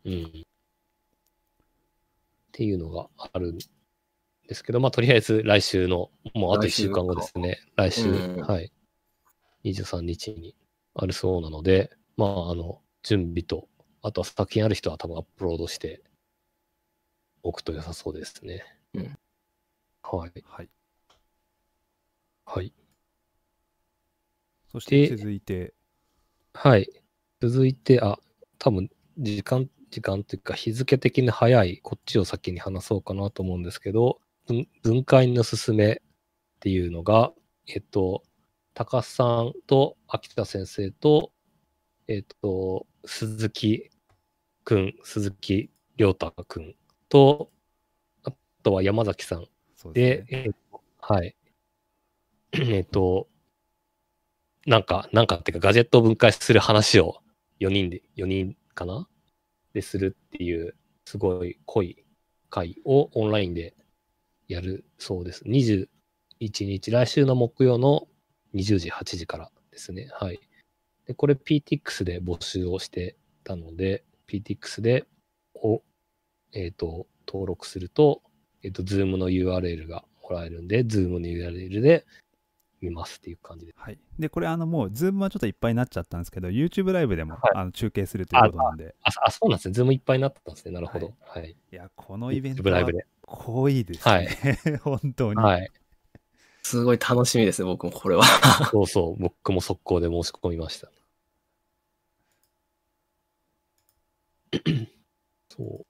[0.05, 0.23] うん。
[0.23, 0.41] っ
[2.53, 3.57] ていうのがあるん
[4.47, 7.59] ですけど、まあとりあえず来週の、もうあと1週間後ですね。
[7.75, 8.71] 来週、うんはい。
[9.65, 10.55] 23日に
[10.93, 13.67] あるそうなので、まああの、準備と、
[14.05, 16.01] あとは作品ある人は多分アップロードして
[17.43, 18.65] おくと良さそうですね。
[18.93, 19.17] うん
[20.03, 20.43] はい。
[20.45, 20.69] はい。
[22.45, 22.73] はい。
[24.71, 25.73] そしてで続いて、
[26.53, 26.89] はい。
[27.41, 28.17] 続いて、あ、
[28.59, 35.97] 多分、時間、時間というか日付的に早い、こっちを先に話そうかなと思うんですけど、分分解のすすめっ
[36.59, 37.33] ていうのが、
[37.67, 38.23] えっと、
[38.73, 41.31] 高須さんと秋田先生と、
[42.07, 43.89] えっと、鈴木
[44.65, 46.75] くん、鈴木亮太くん
[47.07, 47.49] と、
[48.23, 48.33] あ
[48.63, 49.47] とは山崎さんで
[49.77, 49.93] すね。
[49.93, 51.35] で、えっと、はい。
[52.53, 53.27] えっと、
[54.65, 57.17] なんか、なんかっていうか、ガジェットを分解する話を
[57.59, 59.07] 4人で、4人かな？
[59.73, 60.75] でするっていう、
[61.05, 62.03] すごい濃い
[62.49, 63.75] 会をオンラインで
[64.47, 65.43] やるそうです。
[65.43, 65.87] 21
[66.65, 68.07] 日、来週の木曜の
[68.55, 70.07] 20時、8時からですね。
[70.13, 70.39] はい。
[71.05, 75.05] で、これ PTX で募集をしてたので、PTX で、
[75.55, 75.81] お、
[76.53, 78.21] えっ、と、登録すると、
[78.63, 82.05] えっ、と、Zoom の URL がもらえるんで、Zoom の URL で
[82.81, 83.73] 見ますっていう感じで。
[83.75, 83.99] はい。
[84.19, 89.73] で、これ、あの、もう、ズームはちょっといっぱいになっちゃったんですけど、YouTube ライブでも、はいあの中継するということなんで、あ、あそうなんですね。
[89.73, 90.71] Zoom いっぱいになったんですね。
[90.73, 91.13] なるほど。
[91.21, 91.51] はい。
[91.51, 93.05] いや、このイベント YouTube ライはブで。
[93.21, 94.79] 濃いですね。
[94.83, 95.41] 本当に。
[95.41, 95.69] はい。
[96.63, 98.23] すごい楽しみですね、僕もこれは。
[98.71, 99.21] そうそう。
[99.21, 100.89] 僕も速攻で申し込みました。
[105.49, 105.85] そう。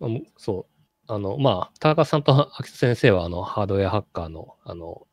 [0.00, 0.74] あもそう。
[1.06, 5.06] あの、まあ、田中さんと秋田先生は、あの、ハードウェアハッカーの、あの、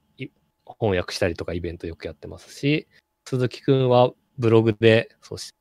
[0.79, 2.87] 翻訳したりとかイベントよくやってますし、
[3.25, 5.51] 鈴木くんはブログで、そうし、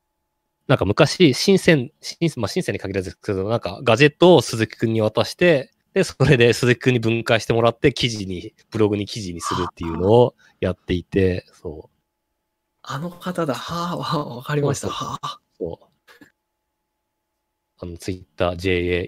[0.67, 12.00] なんか昔、深セン、深まあ、深セに限らずですけど、なんかガジェットを鈴木くんに渡して、で、それで鈴木くんに分解してもらって、記事に、ブログに記事にするっていうのをやっていて、そう。
[12.93, 13.53] あの方だ。
[13.55, 14.89] はあ、わわかりました。
[14.89, 15.39] はあ。
[15.57, 15.85] そう。
[17.79, 19.07] あの、ツイッター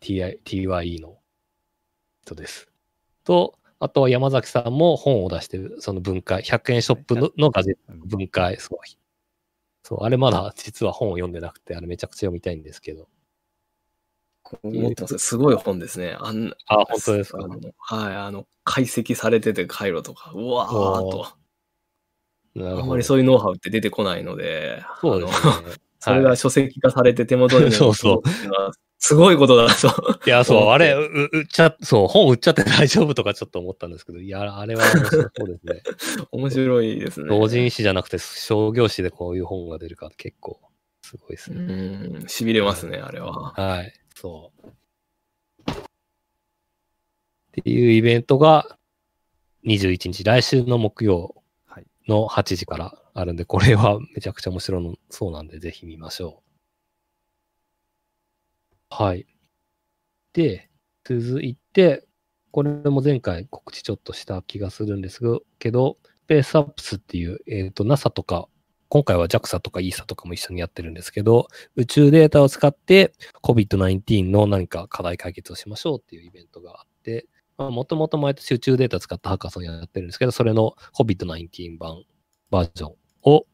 [0.00, 1.18] JA1TYE の
[2.22, 2.68] 人です。
[3.24, 8.78] と、あとは山崎さんも本を出してる、その分解、100円ショップののガジェットうん分解、そう。
[9.82, 13.08] そう、あれまだ実は本を読んでなくて、あれめちゃくちゃ読みたいんですけど。
[14.62, 15.18] 思ってます。
[15.18, 16.16] すごい本ですね。
[16.20, 17.38] あんあ、本当ですか？
[17.78, 21.43] はい、あの、解析されてて回路とか、うわーっと。
[22.56, 25.50] あんまりそういうノウハウって出てこないので、そうですね。
[25.98, 28.52] それが書籍化されて手元にそうそう届くっていう
[28.98, 30.18] すごいことだと。
[30.24, 35.82] いや、そう、あれ、う売っちゃ、そう、本売っちゃって大丈夫とかちょっと思ったんですけど、いや、あれは面白そうですね。
[36.32, 37.28] 面白いですね。
[37.28, 40.58] 同人誌じゃなくて商業誌でこういう本が出るか結構
[41.02, 41.60] すごいですうね。
[41.60, 43.52] ん、痺れますね、あれは。
[43.52, 44.70] はい、そう。
[45.70, 45.74] っ
[47.52, 48.78] ていうイベントが
[49.66, 51.43] 21日、来週の木曜はい。
[52.08, 56.44] の8時からあるんで、これはめちゃくちゃ面白いそうなんで、ぜひ見ましょう。
[58.90, 59.26] はい。
[60.32, 60.70] で、
[61.04, 62.06] 続いて、
[62.50, 65.20] これも前回告知ちょっとした気がするんです
[65.58, 68.48] けど、スペースアップスっていう、えっ、と、NASA とか、
[68.88, 73.12] 今回は JAXA とか ESA とかも一緒にやってるんですけど、宇宙データを使って
[73.42, 77.26] COVID-19 の何か課題解決をしましょうっていうイベントがあって、
[77.58, 82.04] もともと毎年宇宙データ使ったハッカソンやってるんですけど、それの COVID-19 版
[82.50, 83.46] バージョンを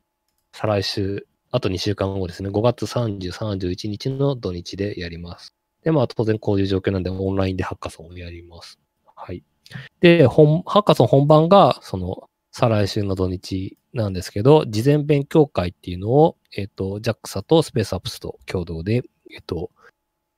[0.52, 5.54] 再来週、あと2週間後ですね、5月30、31日の土日でやります。
[5.82, 8.78] で、まあ当然こういう状況なんでオンラインでハッカソンをやります。
[9.14, 9.42] はい。
[10.00, 19.02] で、本、ハッカソン本番が、その、再来週の土日なんですけど、事前勉強会っていうのを、えっ、と、JAXA とスペースアップスと共同で、
[19.32, 19.70] えっ、と、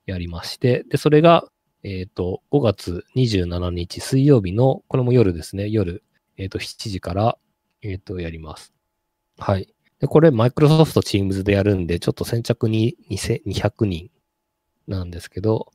[0.06, 1.48] やりまして、で、それが、
[1.84, 6.04] えっ、と、5月27日水曜日の、これも夜ですね、夜、
[6.36, 7.38] えっ、と、7時から、
[7.82, 8.72] えっ、と、やります。
[9.38, 9.74] はい。
[9.98, 14.10] で、これ、マイクロソフト Teams でやるんで、ちょっと先着に200人
[14.86, 15.72] なんですけど、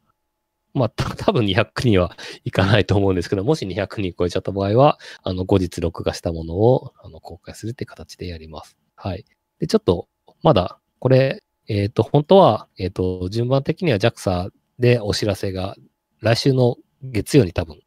[0.73, 2.15] まあ、た 多分200人は
[2.45, 8.77] いかないと思うんですけど、もし200人超えちゃった場合は、あの、後日録画したものを、あの、公開するって形でやります。
[8.95, 9.25] はい。
[9.59, 10.07] で、ちょっと、
[10.43, 15.75] まだ、これ、えっ、と、本当は、えっ、と、順番的には JAXA でお知らせが、
[16.21, 17.79] 来週の月曜に多分、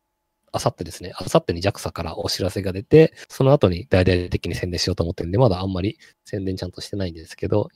[0.52, 7.68] あさってですね、あさってに JAXA からお知らせが出て、その後に大々的に宣伝しようと思ってるんで、まだあんまり宣伝ちゃんとしてないんですけど、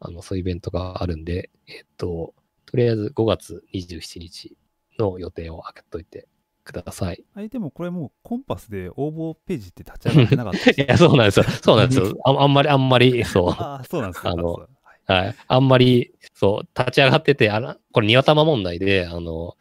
[0.00, 2.34] あの、そういうイベントがあるんで、えっ、と、
[2.66, 4.56] とりあえず5月27日
[4.98, 6.28] の予定を開けといて
[6.64, 7.24] ください。
[7.34, 11.44] あれでもこれもうコンパスで応募ページって立ち上がってなかった いや、そうなんですよ。
[11.62, 12.16] そうなんですよ。
[12.24, 13.50] ああんまり、あんまり、そう。
[13.50, 14.30] ああ、そうなんですか。
[14.30, 14.66] あの
[15.04, 15.34] はい。
[15.48, 19.56] あんまり、そう、立ち上がってて、あら、これ、ニワタマ問題で、あの、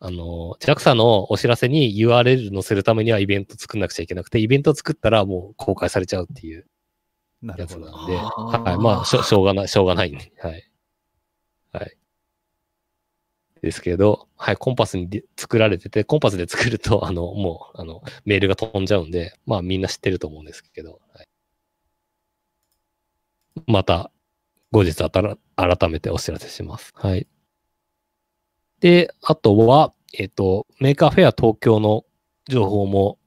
[0.00, 6.66] あの、JAXA のお知らせに URL 載せるためにはイベント作んなくちゃいけなくて、イベント作ったらもう公開されちゃうっていう
[7.42, 7.86] やなるほど。
[7.86, 8.82] つなんで、はい。
[8.82, 10.70] まあ、しょしょうがない、しょうがないんで、はい。
[11.72, 11.96] はい。
[13.60, 21.28] ですけど、はい、コンパスにで作られてて、コンパスで作ると、あの、もう、あの、メールが飛んじゃうんで、まあ、みんな知ってると思うんですけど、はい、
[23.66, 24.10] また、
[24.70, 26.92] 後日あたら改めてお知らせします。
[26.94, 27.26] はい。
[28.80, 32.04] で、あとは、えっ、と、 Maker Faire 東京の
[32.48, 33.18] 情報も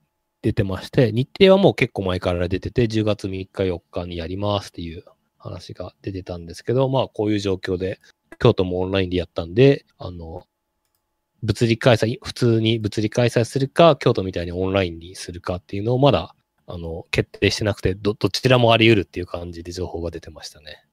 [0.42, 5.04] 出てまして、日程はもう結構前から出てて、10月3日4日にやりますっていう
[5.38, 8.00] 話が出てたんですけど、まあこういう状況で、
[8.40, 10.44] 京都もオンラインでやったんで、あの、
[11.44, 16.36] 物理開催、普通に物理開催するか、京都みたいにオンラインにするかっていうのをまだ、
[16.68, 20.86] あの、決定してなくて、ど、どちらもあり得るっていう感じで情報が出てましたね。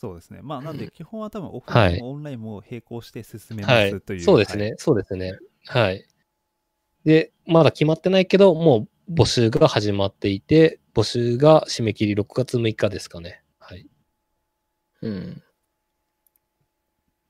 [0.00, 0.40] そうですね。
[0.40, 4.20] まあ、なんで 基本は多分オフはいラインもオンラインも並行して進めはいますという。。
[4.20, 5.38] そうですね、そうですね。
[5.66, 6.06] はい。
[7.04, 13.42] で、まだ決まってないけど、もう募集が始まっていて、募集が締め切り6月6日ですかね。
[13.58, 13.86] はい。
[15.02, 15.42] うん。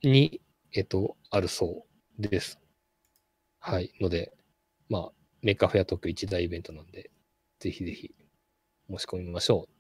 [0.05, 0.41] に、
[0.73, 1.85] えっと、あるそ
[2.19, 2.61] うです。
[3.59, 3.93] はい。
[4.01, 4.33] ので、
[4.89, 7.11] まあ、 Maker Faire 特一大イベントなんで、
[7.59, 8.15] ぜひぜひ
[8.89, 9.80] 申し込みましょう。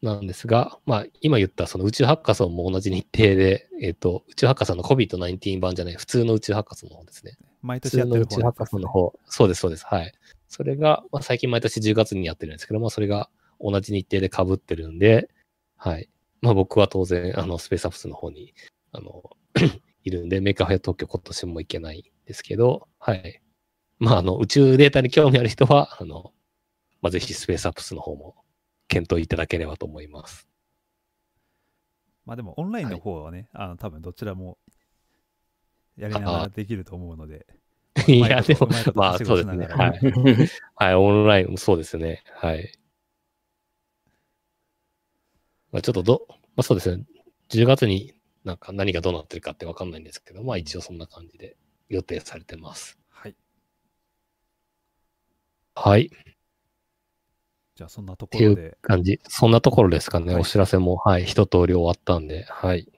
[0.00, 7.36] なんですが、まあ、今言ったその宇宙ハッカソンも同じ日程で、えっと、宇宙ハッカソンの COVID-19 版じゃない、普通の宇宙ハッカソンの方ですね。
[7.62, 9.86] 毎年やってる普通の宇宙ハッカソンの方、そうです、そうです。
[9.86, 10.12] はい。
[10.48, 13.28] それが、まあ、最近毎年10月にやってるんですけど、まあ、それが
[13.60, 15.28] 同じ日程で被ってるんで、
[15.76, 16.08] はい。
[16.40, 18.54] まあ、僕は当然、あの、 Space Apps の方に、
[18.92, 19.24] あの、
[20.04, 23.42] いるんで、 Maker Faire 東京今年も行けないんですけど、はい。
[23.98, 26.32] まあ、あの、宇宙データに興味ある人は、あの、
[27.02, 28.36] まあ、ぜひ Space Apps の方も
[28.88, 30.48] 検討いただければと思います。
[32.26, 34.58] まあでもオンラインの方はね、あの多分どちらも
[35.96, 37.46] やりながらできると思うので。
[38.06, 39.66] いや、でもうまあ、そうですね。
[39.66, 40.00] はい。
[40.76, 42.22] はい、オンライン、そうですね。
[42.34, 42.72] はい。
[45.72, 47.04] まあ、ちょっとど、まあそうですね。
[47.48, 51.56] 10月になんか何がどうなってるかってわかんないんですけど、まあ一応そんな感じで
[51.88, 52.98] 予定されてます。
[53.10, 53.36] はい。
[55.74, 56.10] はい。
[57.78, 59.20] じゃあそんなとっていうころで、感じ。
[59.28, 60.32] そんなところですかね。
[60.34, 62.88] はいお知らせも、はい、一通り終わったんで、はい。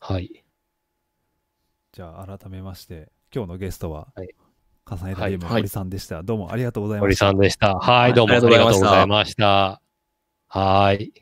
[0.00, 0.42] はい。
[1.92, 4.34] じゃあ改めまして、今日のゲストは、はい
[4.84, 6.24] 重ねたゲームはい堀さんでした。
[6.24, 7.26] どうもありがとうございま堀した。
[7.26, 7.68] さんでした。
[7.74, 9.80] は、はいいどうもありががとうございました。
[10.48, 11.12] はい。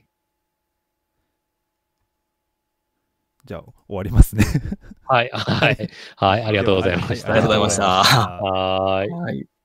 [3.45, 4.47] じゃあ終わりますね。
[5.05, 5.91] はい、はい。
[6.17, 7.33] はい、ありがとうございました。
[7.33, 9.11] ありがとうございましたはーい。
[9.11, 9.58] はい。